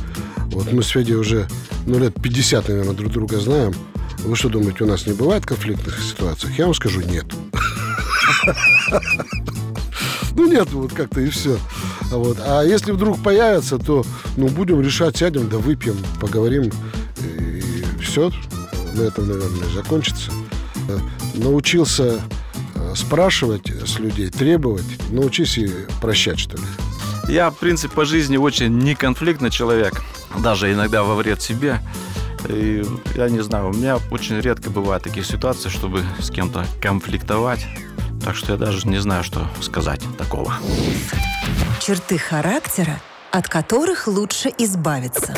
Вот 0.51 0.71
мы 0.73 0.83
с 0.83 0.87
Федей 0.87 1.15
уже, 1.15 1.47
ну, 1.85 1.99
лет 1.99 2.13
50, 2.21 2.67
наверное, 2.67 2.93
друг 2.93 3.11
друга 3.11 3.39
знаем. 3.39 3.73
Вы 4.19 4.35
что 4.35 4.49
думаете, 4.49 4.83
у 4.83 4.87
нас 4.87 5.05
не 5.05 5.13
бывает 5.13 5.45
конфликтных 5.45 6.01
ситуаций? 6.01 6.49
Я 6.57 6.65
вам 6.65 6.73
скажу, 6.73 7.01
нет. 7.01 7.25
Ну, 10.35 10.47
нет, 10.47 10.71
вот 10.71 10.93
как-то 10.93 11.19
и 11.19 11.29
все. 11.29 11.57
Вот. 12.11 12.37
А 12.39 12.63
если 12.63 12.93
вдруг 12.93 13.21
появится, 13.21 13.77
то, 13.77 14.05
ну, 14.37 14.47
будем 14.47 14.79
решать, 14.79 15.17
сядем, 15.17 15.49
да 15.49 15.57
выпьем, 15.57 15.97
поговорим. 16.21 16.71
И 17.17 17.83
все. 18.01 18.31
На 18.93 19.01
этом, 19.01 19.27
наверное, 19.27 19.67
закончится. 19.75 20.31
Э, 20.87 20.97
научился 21.33 22.21
спрашивать 22.95 23.67
с 23.67 23.99
людей, 23.99 24.29
требовать, 24.29 24.85
научись 25.11 25.57
и 25.57 25.69
прощать, 26.01 26.39
что 26.39 26.57
ли. 26.57 26.63
Я, 27.27 27.51
в 27.51 27.57
принципе, 27.57 27.93
по 27.93 28.05
жизни 28.05 28.37
очень 28.37 28.77
неконфликтный 28.79 29.51
человек, 29.51 30.01
даже 30.39 30.71
иногда 30.73 31.03
во 31.03 31.15
вред 31.15 31.41
себе. 31.41 31.79
И 32.47 32.83
я 33.15 33.29
не 33.29 33.41
знаю, 33.41 33.69
у 33.69 33.73
меня 33.73 33.99
очень 34.11 34.39
редко 34.39 34.69
бывают 34.69 35.03
такие 35.03 35.25
ситуации, 35.25 35.69
чтобы 35.69 36.03
с 36.19 36.31
кем-то 36.31 36.65
конфликтовать. 36.81 37.67
Так 38.23 38.35
что 38.35 38.53
я 38.53 38.57
даже 38.57 38.87
не 38.87 38.99
знаю, 38.99 39.23
что 39.23 39.47
сказать 39.61 40.01
такого. 40.17 40.53
Черты 41.81 42.17
характера, 42.17 42.99
от 43.31 43.47
которых 43.47 44.07
лучше 44.07 44.51
избавиться. 44.57 45.35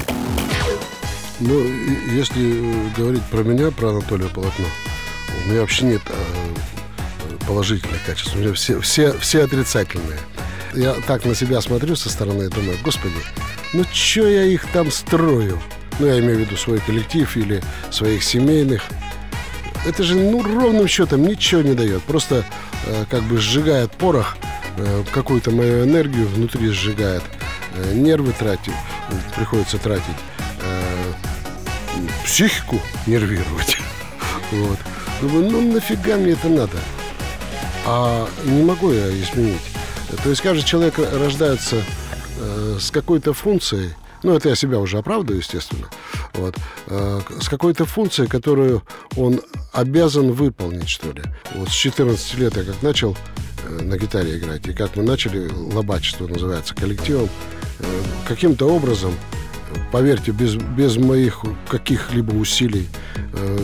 Ну, 1.40 1.60
если 2.12 2.92
говорить 2.96 3.24
про 3.24 3.44
меня, 3.44 3.72
про 3.72 3.90
Анатолия 3.90 4.28
Полотно, 4.28 4.66
у 5.46 5.50
меня 5.50 5.62
вообще 5.62 5.86
нет 5.86 6.02
а, 6.10 7.46
положительных 7.48 8.04
качеств, 8.06 8.36
у 8.36 8.40
меня 8.40 8.54
все, 8.54 8.80
все, 8.80 9.18
все 9.18 9.44
отрицательные. 9.44 10.20
Я 10.74 10.94
так 11.08 11.26
на 11.26 11.36
себя 11.36 11.60
смотрю 11.62 11.96
со 11.96 12.10
стороны 12.10 12.44
и 12.44 12.48
думаю, 12.48 12.78
господи, 12.84 13.16
ну 13.74 13.84
что 13.92 14.28
я 14.28 14.44
их 14.44 14.66
там 14.72 14.92
строю? 14.92 15.60
Ну, 16.00 16.08
я 16.08 16.20
имею 16.20 16.38
в 16.38 16.40
виду 16.42 16.58
свой 16.58 16.80
коллектив 16.80 17.36
или 17.38 17.62
своих 17.90 18.24
семейных. 18.24 18.84
Это 19.86 20.04
же, 20.04 20.16
ну, 20.16 20.42
ровным 20.44 20.88
счетом 20.88 21.24
ничего 21.24 21.62
не 21.62 21.74
дает. 21.74 22.04
Просто 22.04 22.38
э, 22.38 22.44
как 23.10 23.24
бы 23.24 23.38
сжигает 23.38 23.92
порох, 23.92 24.38
э, 24.78 25.04
какую-то 25.14 25.52
мою 25.52 25.86
энергию 25.86 26.28
внутри 26.28 26.70
сжигает, 26.70 27.24
э, 27.76 27.94
нервы 27.94 28.34
тратит, 28.34 28.74
приходится 29.36 29.78
тратить, 29.78 30.04
э, 30.62 31.14
психику 32.26 32.80
нервировать. 33.08 33.78
Вот. 34.52 34.78
Думаю, 35.22 35.50
ну 35.50 35.74
нафига 35.74 36.18
мне 36.18 36.34
это 36.34 36.50
надо? 36.50 36.78
а 37.86 38.28
не 38.44 38.64
могу 38.64 38.92
я 38.92 39.10
изменить. 39.10 39.62
То 40.24 40.30
есть 40.30 40.42
каждый 40.42 40.64
человек 40.66 40.98
рождается 40.98 41.84
э, 42.38 42.78
с 42.80 42.92
какой-то 42.92 43.34
функцией, 43.34 43.94
ну, 44.24 44.36
это 44.36 44.50
я 44.50 44.56
себя 44.56 44.80
уже 44.80 44.98
оправдываю, 44.98 45.42
естественно, 45.42 45.88
вот, 46.34 46.56
э, 46.88 47.22
с 47.40 47.50
какой-то 47.50 47.86
функцией, 47.86 48.30
которую 48.30 48.84
он 49.16 49.42
обязан 49.74 50.32
выполнить, 50.32 50.90
что 50.90 51.12
ли. 51.12 51.24
Вот 51.56 51.70
с 51.70 51.74
14 51.74 52.38
лет 52.38 52.56
я 52.58 52.64
как 52.64 52.82
начал 52.82 53.18
э, 53.68 53.82
на 53.82 53.98
гитаре 53.98 54.38
играть, 54.38 54.68
и 54.68 54.74
как 54.74 54.96
мы 54.96 55.04
начали, 55.04 55.50
лобачество 55.52 56.28
называется, 56.28 56.76
коллективом, 56.76 57.30
э, 57.80 57.84
каким-то 58.28 58.68
образом 58.68 59.14
поверьте, 59.92 60.32
без, 60.32 60.56
без 60.56 60.98
моих 60.98 61.44
каких-либо 61.70 62.34
усилий 62.34 62.90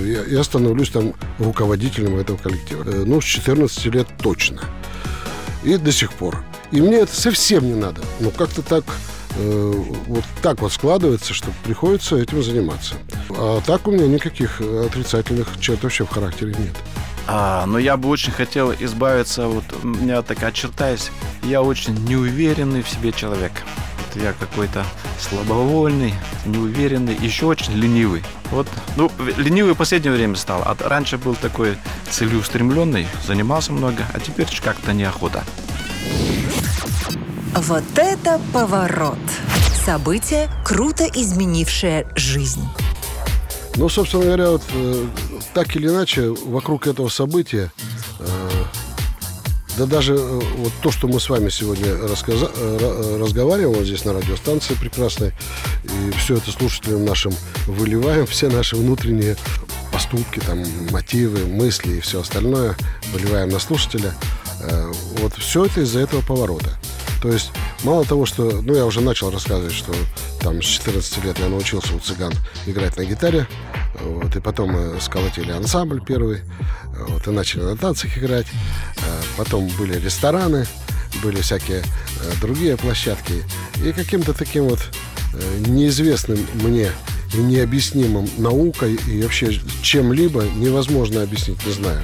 я, 0.06 0.24
я 0.24 0.44
становлюсь 0.44 0.90
там 0.90 1.14
руководителем 1.38 2.16
этого 2.16 2.38
коллектива. 2.38 2.84
Ну, 2.84 3.20
с 3.20 3.26
14 3.26 3.86
лет 3.88 4.08
точно. 4.24 4.62
И 5.66 5.76
до 5.76 5.92
сих 5.92 6.14
пор. 6.14 6.46
И 6.72 6.82
мне 6.82 7.00
это 7.00 7.14
совсем 7.14 7.66
не 7.66 7.74
надо. 7.74 8.02
Но 8.22 8.30
как-то 8.32 8.62
так 8.62 8.86
вот 9.38 10.24
так 10.42 10.62
вот 10.62 10.72
складывается, 10.72 11.34
что 11.34 11.52
приходится 11.64 12.18
этим 12.18 12.44
заниматься. 12.44 12.96
А 13.30 13.62
так 13.62 13.88
у 13.88 13.92
меня 13.92 14.08
никаких 14.08 14.62
отрицательных 14.62 15.60
черт 15.60 15.84
вообще 15.84 16.06
в 16.06 16.10
характере 16.10 16.56
нет. 16.58 16.76
А, 17.28 17.66
но 17.66 17.78
я 17.78 17.98
бы 17.98 18.08
очень 18.08 18.32
хотел 18.32 18.74
избавиться, 18.74 19.48
вот 19.48 19.66
у 19.84 19.88
меня 19.88 20.22
такая 20.22 20.52
черта 20.54 20.90
есть, 20.90 21.12
я 21.44 21.62
очень 21.62 21.94
неуверенный 22.06 22.82
в 22.82 22.90
себе 22.90 23.12
человек. 23.12 23.52
Вот 23.98 24.24
я 24.24 24.32
какой-то 24.32 24.86
слабовольный, 25.20 26.14
неуверенный, 26.46 27.16
еще 27.16 27.48
очень 27.48 27.74
ленивый. 27.74 28.24
Вот, 28.52 28.68
ну, 28.96 29.12
ленивый 29.36 29.74
в 29.74 29.78
последнее 29.78 30.14
время 30.14 30.38
стал. 30.38 30.62
А 30.64 30.78
раньше 30.80 31.18
был 31.18 31.36
такой 31.36 31.78
целеустремленный, 32.10 33.08
занимался 33.26 33.74
много, 33.74 34.06
а 34.14 34.20
теперь 34.22 34.48
как-то 34.64 34.94
неохота. 34.94 35.44
Вот 37.56 37.84
это 37.96 38.40
поворот! 38.54 39.18
Событие, 39.86 40.50
круто 40.66 41.06
изменившее 41.06 42.08
жизнь. 42.16 42.62
Ну, 43.76 43.90
собственно 43.90 44.26
говоря, 44.26 44.50
вот 44.52 44.64
э, 44.74 45.06
так 45.54 45.76
или 45.76 45.88
иначе, 45.88 46.30
вокруг 46.30 46.88
этого 46.88 47.10
события, 47.10 47.72
э, 48.20 48.50
да 49.78 49.86
даже 49.86 50.16
э, 50.16 50.42
вот 50.58 50.74
то, 50.82 50.92
что 50.92 51.08
мы 51.08 51.20
с 51.20 51.30
вами 51.30 51.50
сегодня 51.50 51.96
рассказа- 51.96 52.52
э, 52.54 53.18
разговариваем 53.22 53.78
вот 53.78 53.86
здесь 53.86 54.04
на 54.04 54.14
радиостанции 54.14 54.74
прекрасной, 54.74 55.32
и 55.84 56.12
все 56.18 56.38
это 56.38 56.52
слушателям 56.52 57.06
нашим 57.06 57.34
выливаем, 57.68 58.26
все 58.28 58.50
наши 58.50 58.76
внутренние 58.76 59.38
поступки, 59.92 60.40
там, 60.40 60.64
мотивы, 60.92 61.46
мысли 61.46 61.98
и 61.98 62.00
все 62.02 62.22
остальное 62.22 62.76
выливаем 63.14 63.50
на 63.50 63.60
слушателя. 63.60 64.14
Э, 64.62 64.92
вот 65.20 65.34
все 65.36 65.66
это 65.66 65.82
из-за 65.82 66.00
этого 66.00 66.22
поворота. 66.22 66.78
То 67.22 67.32
есть 67.32 67.52
мало 67.84 68.06
того, 68.06 68.26
что, 68.26 68.62
ну, 68.62 68.76
я 68.76 68.86
уже 68.86 69.02
начал 69.02 69.32
рассказывать, 69.32 69.74
что 69.74 69.94
там 70.42 70.62
с 70.62 70.66
14 70.66 71.24
лет 71.24 71.40
я 71.40 71.48
научился 71.48 71.96
у 71.96 72.00
цыган 72.00 72.34
играть 72.66 72.98
на 72.98 73.06
гитаре, 73.06 73.48
вот, 74.02 74.36
и 74.36 74.40
потом 74.40 74.72
мы 74.72 75.02
сколотили 75.02 75.52
ансамбль 75.52 76.02
первый, 76.02 76.42
вот, 77.08 77.28
и 77.28 77.32
начали 77.32 77.62
на 77.62 77.78
танцах 77.78 78.18
играть. 78.18 78.48
Э, 78.98 79.22
потом 79.38 79.68
были 79.80 80.00
рестораны, 80.00 80.68
были 81.24 81.42
всякие 81.42 81.80
э, 81.80 81.84
другие 82.40 82.78
площадки. 82.78 83.44
И 83.84 83.92
каким-то 83.92 84.34
таким 84.34 84.66
вот 84.66 84.80
э, 85.34 85.58
неизвестным 85.68 86.40
мне 86.54 86.92
и 87.34 87.38
необъяснимым 87.38 88.30
наукой 88.38 88.96
и 89.08 89.22
вообще 89.24 89.60
чем-либо 89.82 90.44
невозможно 90.56 91.24
объяснить, 91.24 91.66
не 91.66 91.74
знаю. 91.74 92.02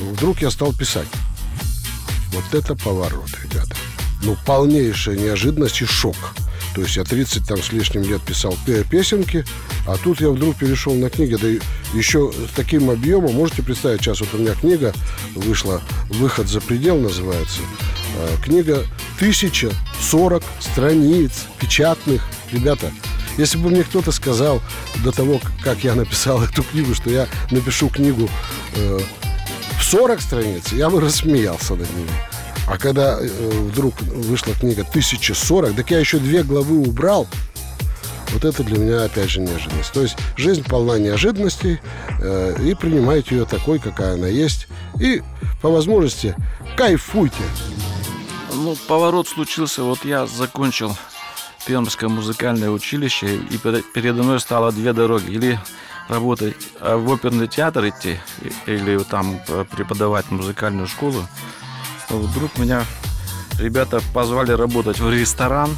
Вдруг 0.00 0.40
я 0.40 0.50
стал 0.50 0.72
писать. 0.72 1.08
Вот 2.32 2.54
это 2.54 2.74
поворот, 2.74 3.30
ребята 3.42 3.76
ну, 4.22 4.36
полнейшая 4.46 5.16
неожиданность 5.16 5.82
и 5.82 5.84
шок. 5.84 6.16
То 6.74 6.82
есть 6.82 6.96
я 6.96 7.04
30 7.04 7.46
там 7.48 7.62
с 7.62 7.72
лишним 7.72 8.02
лет 8.02 8.20
писал 8.22 8.54
песенки, 8.90 9.46
а 9.86 9.96
тут 9.96 10.20
я 10.20 10.28
вдруг 10.28 10.56
перешел 10.56 10.94
на 10.94 11.08
книги, 11.08 11.34
да 11.36 11.48
еще 11.96 12.30
с 12.32 12.54
таким 12.54 12.90
объемом, 12.90 13.34
можете 13.34 13.62
представить, 13.62 14.02
сейчас 14.02 14.20
вот 14.20 14.34
у 14.34 14.38
меня 14.38 14.52
книга 14.52 14.92
вышла, 15.34 15.80
«Выход 16.10 16.48
за 16.48 16.60
предел» 16.60 16.98
называется. 16.98 17.60
А, 18.18 18.42
книга 18.42 18.84
1040 19.16 20.42
страниц 20.60 21.46
печатных. 21.58 22.22
Ребята, 22.52 22.92
если 23.38 23.58
бы 23.58 23.70
мне 23.70 23.82
кто-то 23.82 24.12
сказал 24.12 24.60
до 25.02 25.12
того, 25.12 25.40
как 25.62 25.84
я 25.84 25.94
написал 25.94 26.42
эту 26.44 26.62
книгу, 26.62 26.94
что 26.94 27.10
я 27.10 27.26
напишу 27.50 27.88
книгу 27.88 28.28
э, 28.74 28.98
в 29.78 29.84
40 29.84 30.20
страниц, 30.20 30.72
я 30.72 30.90
бы 30.90 31.00
рассмеялся 31.00 31.74
над 31.74 31.90
ними. 31.96 32.10
А 32.66 32.78
когда 32.78 33.18
э, 33.20 33.26
вдруг 33.70 34.00
вышла 34.00 34.54
книга 34.54 34.82
1040, 34.82 35.76
так 35.76 35.90
я 35.90 35.98
еще 35.98 36.18
две 36.18 36.42
главы 36.42 36.78
убрал. 36.78 37.26
Вот 38.32 38.44
это 38.44 38.64
для 38.64 38.78
меня, 38.78 39.04
опять 39.04 39.30
же, 39.30 39.40
неожиданность. 39.40 39.92
То 39.92 40.02
есть 40.02 40.16
жизнь 40.36 40.64
полна 40.64 40.98
неожиданностей, 40.98 41.80
э, 42.20 42.56
и 42.62 42.74
принимайте 42.74 43.36
ее 43.36 43.44
такой, 43.44 43.78
какая 43.78 44.14
она 44.14 44.26
есть. 44.26 44.66
И 45.00 45.22
по 45.62 45.70
возможности 45.70 46.34
кайфуйте. 46.76 47.44
Ну, 48.52 48.76
поворот 48.88 49.28
случился. 49.28 49.82
Вот 49.84 50.04
я 50.04 50.26
закончил 50.26 50.96
Пермское 51.66 52.08
музыкальное 52.08 52.70
училище, 52.70 53.36
и 53.36 53.58
передо 53.58 54.22
мной 54.22 54.40
стало 54.40 54.72
две 54.72 54.92
дороги. 54.92 55.30
Или 55.30 55.60
работать 56.08 56.54
а, 56.80 56.96
в 56.96 57.10
оперный 57.10 57.48
театр 57.48 57.88
идти, 57.88 58.18
или 58.66 58.98
там 59.04 59.40
э, 59.48 59.64
преподавать 59.70 60.30
музыкальную 60.30 60.86
школу. 60.86 61.26
Вдруг 62.08 62.58
меня 62.58 62.84
ребята 63.58 64.00
позвали 64.12 64.52
работать 64.52 65.00
в 65.00 65.10
ресторан. 65.10 65.76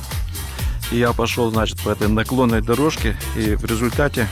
И 0.90 0.98
я 0.98 1.12
пошел, 1.12 1.50
значит, 1.50 1.80
по 1.80 1.90
этой 1.90 2.08
наклонной 2.08 2.62
дорожке. 2.62 3.16
И 3.36 3.54
в 3.54 3.64
результате 3.64 4.28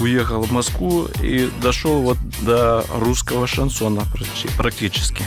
уехал 0.00 0.42
в 0.42 0.52
Москву 0.52 1.06
и 1.22 1.50
дошел 1.62 2.02
вот 2.02 2.18
до 2.42 2.84
русского 2.94 3.46
шансона 3.46 4.02
практически. 4.56 5.24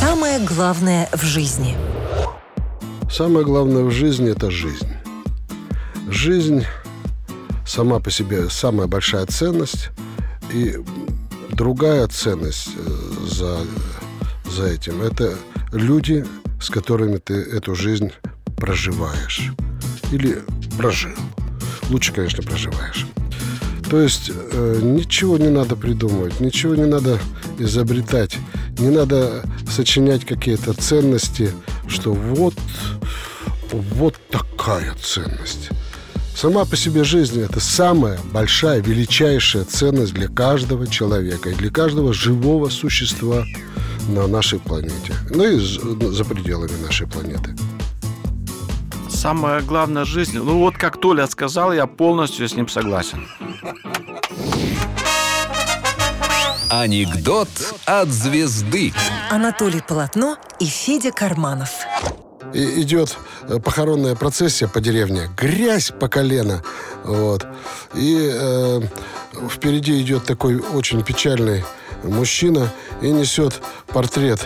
Самое 0.00 0.38
главное 0.40 1.08
в 1.12 1.22
жизни. 1.22 1.76
Самое 3.10 3.44
главное 3.44 3.84
в 3.84 3.90
жизни– 3.90 4.30
это 4.32 4.50
жизнь. 4.50 4.88
Жизнь 6.08 6.64
сама 7.66 8.00
по 8.00 8.10
себе 8.10 8.48
самая 8.50 8.86
большая 8.86 9.26
ценность. 9.26 9.90
И 10.52 10.76
другая 11.50 12.06
ценность 12.08 12.70
э, 12.76 13.26
за 13.26 13.58
за 14.52 14.66
этим. 14.66 15.02
Это 15.02 15.34
люди, 15.72 16.24
с 16.60 16.68
которыми 16.70 17.16
ты 17.16 17.34
эту 17.34 17.74
жизнь 17.74 18.12
проживаешь. 18.56 19.50
Или 20.12 20.38
прожил. 20.76 21.12
Лучше, 21.88 22.12
конечно, 22.12 22.42
проживаешь. 22.42 23.06
То 23.90 24.00
есть 24.00 24.30
э, 24.30 24.80
ничего 24.82 25.36
не 25.38 25.48
надо 25.48 25.76
придумывать, 25.76 26.40
ничего 26.40 26.74
не 26.74 26.86
надо 26.86 27.18
изобретать, 27.58 28.38
не 28.78 28.88
надо 28.88 29.42
сочинять 29.70 30.24
какие-то 30.24 30.72
ценности, 30.72 31.50
что 31.88 32.12
вот, 32.12 32.54
вот 33.70 34.14
такая 34.30 34.94
ценность. 35.02 35.70
Сама 36.34 36.64
по 36.64 36.76
себе 36.76 37.04
жизнь– 37.04 37.40
это 37.42 37.60
самая 37.60 38.18
большая, 38.32 38.80
величайшая 38.80 39.64
ценность 39.64 40.14
для 40.14 40.28
каждого 40.28 40.86
человека 40.86 41.50
и 41.50 41.54
для 41.54 41.70
каждого 41.70 42.14
живого 42.14 42.70
существа– 42.70 43.44
на 44.08 44.26
нашей 44.26 44.58
планете. 44.58 45.14
Ну 45.30 45.44
и 45.44 45.58
за 45.58 46.24
пределами 46.24 46.72
нашей 46.84 47.06
планеты. 47.06 47.54
Самое 49.08 49.62
главное 49.62 50.04
в 50.04 50.08
жизни, 50.08 50.38
ну 50.38 50.58
вот 50.58 50.76
как 50.76 51.00
Толя 51.00 51.26
сказал, 51.26 51.72
я 51.72 51.86
полностью 51.86 52.48
с 52.48 52.54
ним 52.54 52.68
согласен. 52.68 53.26
Анекдот 56.70 57.48
от 57.84 58.08
звезды. 58.08 58.92
Анатолий 59.30 59.82
Полотно 59.86 60.38
и 60.58 60.64
Федя 60.64 61.12
Карманов. 61.12 61.70
И 62.54 62.82
идет 62.82 63.16
э, 63.42 63.58
похоронная 63.60 64.14
процессия 64.14 64.68
по 64.68 64.80
деревне, 64.80 65.28
грязь 65.36 65.90
по 65.90 66.08
колено, 66.08 66.62
вот. 67.04 67.46
И 67.94 68.30
э, 68.32 68.80
впереди 69.48 70.00
идет 70.02 70.24
такой 70.24 70.58
очень 70.58 71.02
печальный 71.02 71.64
мужчина 72.02 72.68
и 73.00 73.10
несет 73.10 73.60
портрет 73.88 74.40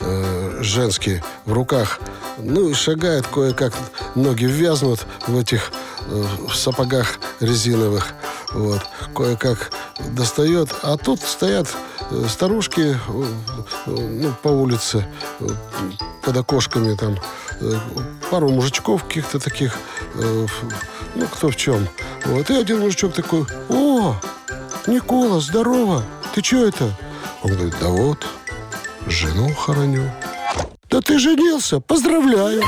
э, 0.00 0.58
женский 0.62 1.22
в 1.44 1.52
руках. 1.52 1.98
Ну 2.38 2.68
и 2.68 2.74
шагает 2.74 3.26
кое-как, 3.26 3.74
ноги 4.14 4.44
вязнут 4.44 5.06
в 5.26 5.38
этих 5.38 5.70
э, 6.06 6.24
в 6.48 6.54
сапогах 6.54 7.18
резиновых. 7.40 8.14
Вот. 8.52 8.82
Кое-как 9.14 9.70
достает. 10.10 10.70
А 10.82 10.96
тут 10.96 11.20
стоят 11.20 11.68
э, 12.10 12.24
старушки 12.28 12.96
э, 12.96 13.24
ну, 13.86 14.32
по 14.42 14.48
улице 14.48 15.06
под 16.22 16.36
окошками 16.36 16.94
там 16.94 17.18
пару 18.30 18.48
мужичков 18.48 19.04
каких-то 19.04 19.40
таких 19.40 19.76
ну 20.14 21.26
кто 21.26 21.48
в 21.48 21.56
чем 21.56 21.88
вот 22.26 22.48
и 22.50 22.54
один 22.54 22.80
мужичок 22.80 23.12
такой 23.12 23.44
о 23.68 24.14
Никола 24.86 25.40
здорово 25.40 26.04
ты 26.34 26.42
что 26.42 26.66
это? 26.66 26.94
Он 27.42 27.52
говорит, 27.52 27.74
да 27.80 27.88
вот, 27.88 28.26
жену 29.06 29.52
хороню. 29.54 30.10
Да 30.88 31.00
ты 31.00 31.18
женился, 31.18 31.80
поздравляю. 31.80 32.62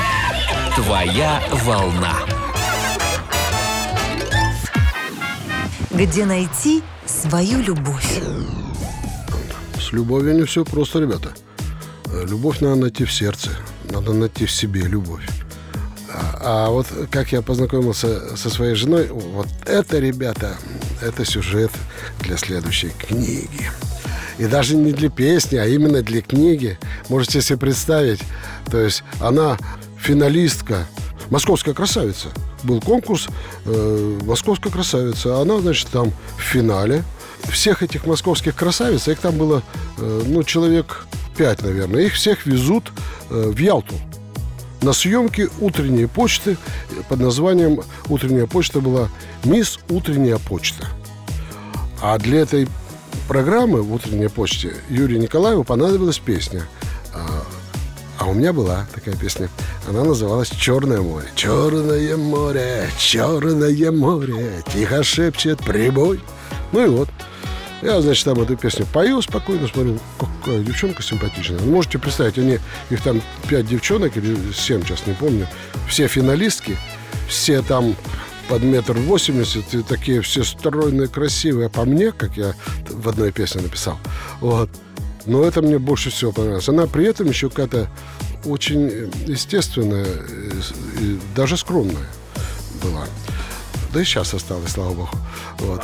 Твоя 0.76 1.42
волна. 1.64 2.14
Где 5.90 6.24
найти 6.24 6.82
свою 7.06 7.60
любовь? 7.60 8.20
С 9.78 9.92
любовью 9.92 10.34
не 10.34 10.44
все 10.44 10.64
просто, 10.64 10.98
ребята. 10.98 11.30
Любовь 12.26 12.60
надо 12.60 12.76
найти 12.76 13.04
в 13.04 13.12
сердце. 13.12 13.50
Надо 13.90 14.12
найти 14.12 14.46
в 14.46 14.50
себе 14.50 14.82
любовь. 14.82 15.26
А, 16.08 16.66
А 16.66 16.70
вот 16.70 16.86
как 17.10 17.32
я 17.32 17.42
познакомился 17.42 18.36
со 18.36 18.50
своей 18.50 18.74
женой, 18.74 19.08
вот 19.08 19.48
это, 19.66 19.98
ребята, 19.98 20.56
это 21.04 21.24
сюжет 21.24 21.70
для 22.20 22.36
следующей 22.36 22.90
книги. 22.90 23.70
И 24.38 24.46
даже 24.46 24.74
не 24.74 24.92
для 24.92 25.10
песни, 25.10 25.56
а 25.56 25.66
именно 25.66 26.02
для 26.02 26.22
книги. 26.22 26.78
Можете 27.08 27.40
себе 27.40 27.58
представить, 27.58 28.20
то 28.70 28.78
есть 28.80 29.04
она 29.20 29.56
финалистка 30.00 30.86
«Московская 31.30 31.74
красавица». 31.74 32.28
Был 32.64 32.80
конкурс 32.80 33.28
э, 33.64 34.20
«Московская 34.24 34.70
красавица». 34.70 35.40
Она, 35.40 35.60
значит, 35.60 35.88
там 35.88 36.12
в 36.36 36.40
финале. 36.40 37.04
Всех 37.44 37.82
этих 37.82 38.06
московских 38.06 38.56
красавиц, 38.56 39.06
их 39.06 39.18
там 39.18 39.36
было, 39.36 39.62
э, 39.98 40.22
ну, 40.26 40.42
человек 40.42 41.06
пять, 41.36 41.62
наверное. 41.62 42.02
Их 42.02 42.14
всех 42.14 42.46
везут 42.46 42.90
э, 43.30 43.50
в 43.54 43.58
Ялту 43.58 43.94
на 44.84 44.92
съемки 44.92 45.48
утренней 45.60 46.06
почты 46.06 46.58
под 47.08 47.18
названием 47.18 47.80
«Утренняя 48.08 48.46
почта» 48.46 48.80
была 48.80 49.08
«Мисс 49.42 49.80
Утренняя 49.88 50.38
почта». 50.38 50.86
А 52.02 52.18
для 52.18 52.40
этой 52.40 52.68
программы 53.26 53.82
в 53.82 53.92
«Утренней 53.92 54.28
почте» 54.28 54.74
Юрию 54.90 55.20
Николаеву 55.20 55.64
понадобилась 55.64 56.18
песня. 56.18 56.64
А, 57.14 57.44
а 58.18 58.26
у 58.26 58.34
меня 58.34 58.52
была 58.52 58.86
такая 58.94 59.16
песня. 59.16 59.48
Она 59.88 60.04
называлась 60.04 60.50
«Черное 60.50 61.00
море». 61.00 61.28
«Черное 61.34 62.16
море, 62.18 62.90
черное 62.98 63.90
море, 63.90 64.62
тихо 64.70 65.02
шепчет 65.02 65.60
прибой». 65.60 66.20
Ну 66.72 66.84
и 66.84 66.88
вот. 66.88 67.08
Я, 67.84 68.00
значит, 68.00 68.24
там 68.24 68.40
эту 68.40 68.56
песню 68.56 68.86
пою 68.90 69.20
спокойно, 69.20 69.68
смотрю, 69.68 69.98
какая 70.18 70.60
девчонка 70.60 71.02
симпатичная. 71.02 71.58
Вы 71.58 71.70
можете 71.70 71.98
представить, 71.98 72.38
они, 72.38 72.58
их 72.88 73.02
там 73.02 73.20
пять 73.46 73.66
девчонок 73.66 74.16
или 74.16 74.36
семь, 74.52 74.82
сейчас 74.82 75.06
не 75.06 75.12
помню, 75.12 75.46
все 75.86 76.08
финалистки, 76.08 76.78
все 77.28 77.60
там 77.60 77.94
под 78.48 78.62
метр 78.62 78.94
восемьдесят, 78.94 79.74
и 79.74 79.82
такие 79.82 80.22
все 80.22 80.44
стройные, 80.44 81.08
красивые. 81.08 81.66
А 81.66 81.68
по 81.68 81.84
мне, 81.84 82.10
как 82.12 82.38
я 82.38 82.54
в 82.88 83.06
одной 83.06 83.32
песне 83.32 83.60
написал, 83.60 83.98
вот. 84.40 84.70
Но 85.26 85.44
это 85.44 85.60
мне 85.60 85.78
больше 85.78 86.10
всего 86.10 86.32
понравилось. 86.32 86.68
Она 86.68 86.86
при 86.86 87.04
этом 87.04 87.28
еще 87.28 87.50
какая-то 87.50 87.90
очень 88.46 89.10
естественная 89.26 90.06
и 91.00 91.18
даже 91.36 91.58
скромная 91.58 92.08
была. 92.82 93.06
Да 93.94 94.00
и 94.00 94.04
сейчас 94.04 94.34
осталось, 94.34 94.72
слава 94.72 94.92
богу. 94.92 95.10
Вот. 95.60 95.82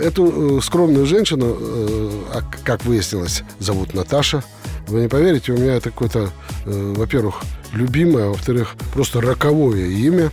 Эту 0.00 0.58
э, 0.58 0.60
скромную 0.62 1.06
женщину, 1.06 1.56
э, 1.56 2.10
а, 2.34 2.42
как 2.64 2.84
выяснилось, 2.84 3.44
зовут 3.60 3.94
Наташа. 3.94 4.42
Вы 4.88 5.02
не 5.02 5.08
поверите, 5.08 5.52
у 5.52 5.56
меня 5.56 5.74
это 5.74 5.90
какое-то, 5.90 6.30
э, 6.64 6.94
во-первых, 6.96 7.36
любимое, 7.72 8.26
а 8.26 8.28
во-вторых, 8.30 8.74
просто 8.92 9.20
роковое 9.20 9.86
имя. 9.86 10.32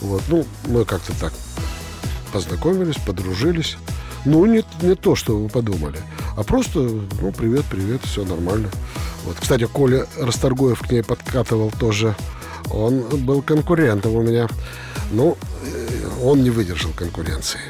Вот. 0.00 0.22
Ну, 0.28 0.46
мы 0.68 0.84
как-то 0.84 1.12
так 1.18 1.32
познакомились, 2.32 3.02
подружились. 3.04 3.76
Ну, 4.24 4.46
не, 4.46 4.64
не 4.80 4.94
то, 4.94 5.16
что 5.16 5.36
вы 5.36 5.48
подумали, 5.48 5.98
а 6.36 6.44
просто, 6.44 6.78
ну, 6.78 7.32
привет, 7.32 7.64
привет, 7.68 8.00
все 8.04 8.24
нормально. 8.24 8.68
Вот. 9.24 9.36
Кстати, 9.40 9.66
Коля 9.66 10.06
Расторгуев 10.20 10.80
к 10.82 10.90
ней 10.92 11.02
подкатывал 11.02 11.72
тоже. 11.80 12.14
Он 12.70 13.00
был 13.00 13.42
конкурентом 13.42 14.14
у 14.14 14.22
меня. 14.22 14.48
Ну, 15.10 15.36
он 16.24 16.42
не 16.42 16.50
выдержал 16.50 16.90
конкуренции. 16.92 17.60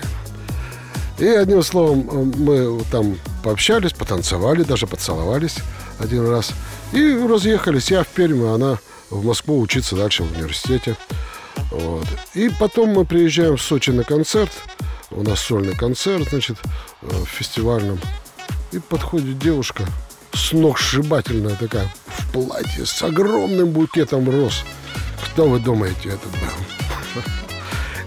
И 1.18 1.26
одним 1.26 1.62
словом, 1.62 2.32
мы 2.36 2.82
там 2.90 3.18
пообщались, 3.42 3.92
потанцевали, 3.92 4.62
даже 4.62 4.86
поцеловались 4.86 5.56
один 5.98 6.28
раз. 6.28 6.50
И 6.92 7.14
разъехались. 7.14 7.90
Я 7.90 8.02
в 8.02 8.08
Пермь, 8.08 8.44
а 8.44 8.54
она 8.54 8.78
в 9.10 9.24
Москву 9.24 9.60
учиться 9.60 9.96
дальше 9.96 10.24
в 10.24 10.32
университете. 10.32 10.96
Вот. 11.70 12.06
И 12.34 12.50
потом 12.58 12.90
мы 12.90 13.04
приезжаем 13.04 13.56
в 13.56 13.62
Сочи 13.62 13.90
на 13.90 14.02
концерт. 14.02 14.50
У 15.10 15.22
нас 15.22 15.40
сольный 15.40 15.76
концерт, 15.76 16.28
значит, 16.30 16.56
э, 17.02 17.06
в 17.06 17.26
фестивальном. 17.26 18.00
И 18.72 18.80
подходит 18.80 19.38
девушка 19.38 19.84
с 20.32 20.52
ног 20.52 20.78
сшибательная 20.78 21.54
такая, 21.54 21.88
в 22.06 22.32
платье, 22.32 22.84
с 22.84 23.02
огромным 23.02 23.70
букетом 23.70 24.28
роз. 24.28 24.64
Кто 25.24 25.48
вы 25.48 25.60
думаете, 25.60 26.08
это 26.08 26.26
был? 26.28 27.22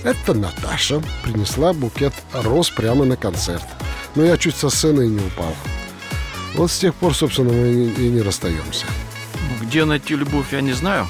Это 0.07 0.33
Наташа 0.33 1.03
принесла 1.21 1.73
букет 1.73 2.13
роз 2.31 2.69
прямо 2.69 3.03
на 3.03 3.17
концерт. 3.17 3.65
Но 4.15 4.23
я 4.23 4.37
чуть 4.37 4.55
со 4.55 4.69
сцены 4.69 5.05
не 5.05 5.19
упал. 5.19 5.53
Вот 6.55 6.71
с 6.71 6.79
тех 6.79 6.95
пор, 6.95 7.13
собственно, 7.13 7.51
мы 7.51 7.87
и 7.89 8.07
не 8.07 8.21
расстаемся. 8.21 8.85
Где 9.61 9.83
найти 9.83 10.15
любовь, 10.15 10.53
я 10.53 10.61
не 10.61 10.71
знаю. 10.71 11.07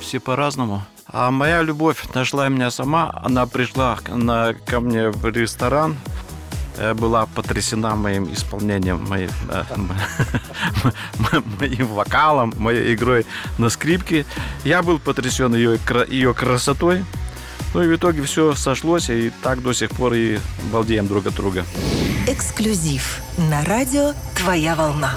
Все 0.00 0.18
по-разному. 0.18 0.82
А 1.06 1.30
моя 1.30 1.60
любовь 1.60 2.02
нашла 2.14 2.48
меня 2.48 2.70
сама. 2.70 3.20
Она 3.22 3.46
пришла 3.46 3.98
на, 4.08 4.54
ко 4.54 4.80
мне 4.80 5.10
в 5.10 5.26
ресторан. 5.26 5.98
Я 6.78 6.94
была 6.94 7.26
потрясена 7.26 7.96
моим 7.96 8.32
исполнением, 8.32 9.04
моим, 9.10 9.30
э, 9.50 9.64
моим 11.60 11.86
вокалом, 11.88 12.54
моей 12.56 12.94
игрой 12.94 13.26
на 13.58 13.68
скрипке. 13.68 14.24
Я 14.64 14.82
был 14.82 14.98
потрясен 14.98 15.54
ее, 15.54 15.78
ее 16.08 16.32
красотой. 16.32 17.04
Ну 17.74 17.82
и 17.82 17.86
в 17.86 17.96
итоге 17.96 18.22
все 18.22 18.54
сошлось, 18.54 19.10
и 19.10 19.30
так 19.42 19.62
до 19.62 19.72
сих 19.72 19.90
пор 19.90 20.14
и 20.14 20.38
балдеем 20.72 21.06
друг 21.06 21.26
от 21.26 21.34
друга. 21.34 21.64
Эксклюзив 22.26 23.20
на 23.36 23.64
радио 23.64 24.12
«Твоя 24.36 24.74
волна». 24.74 25.14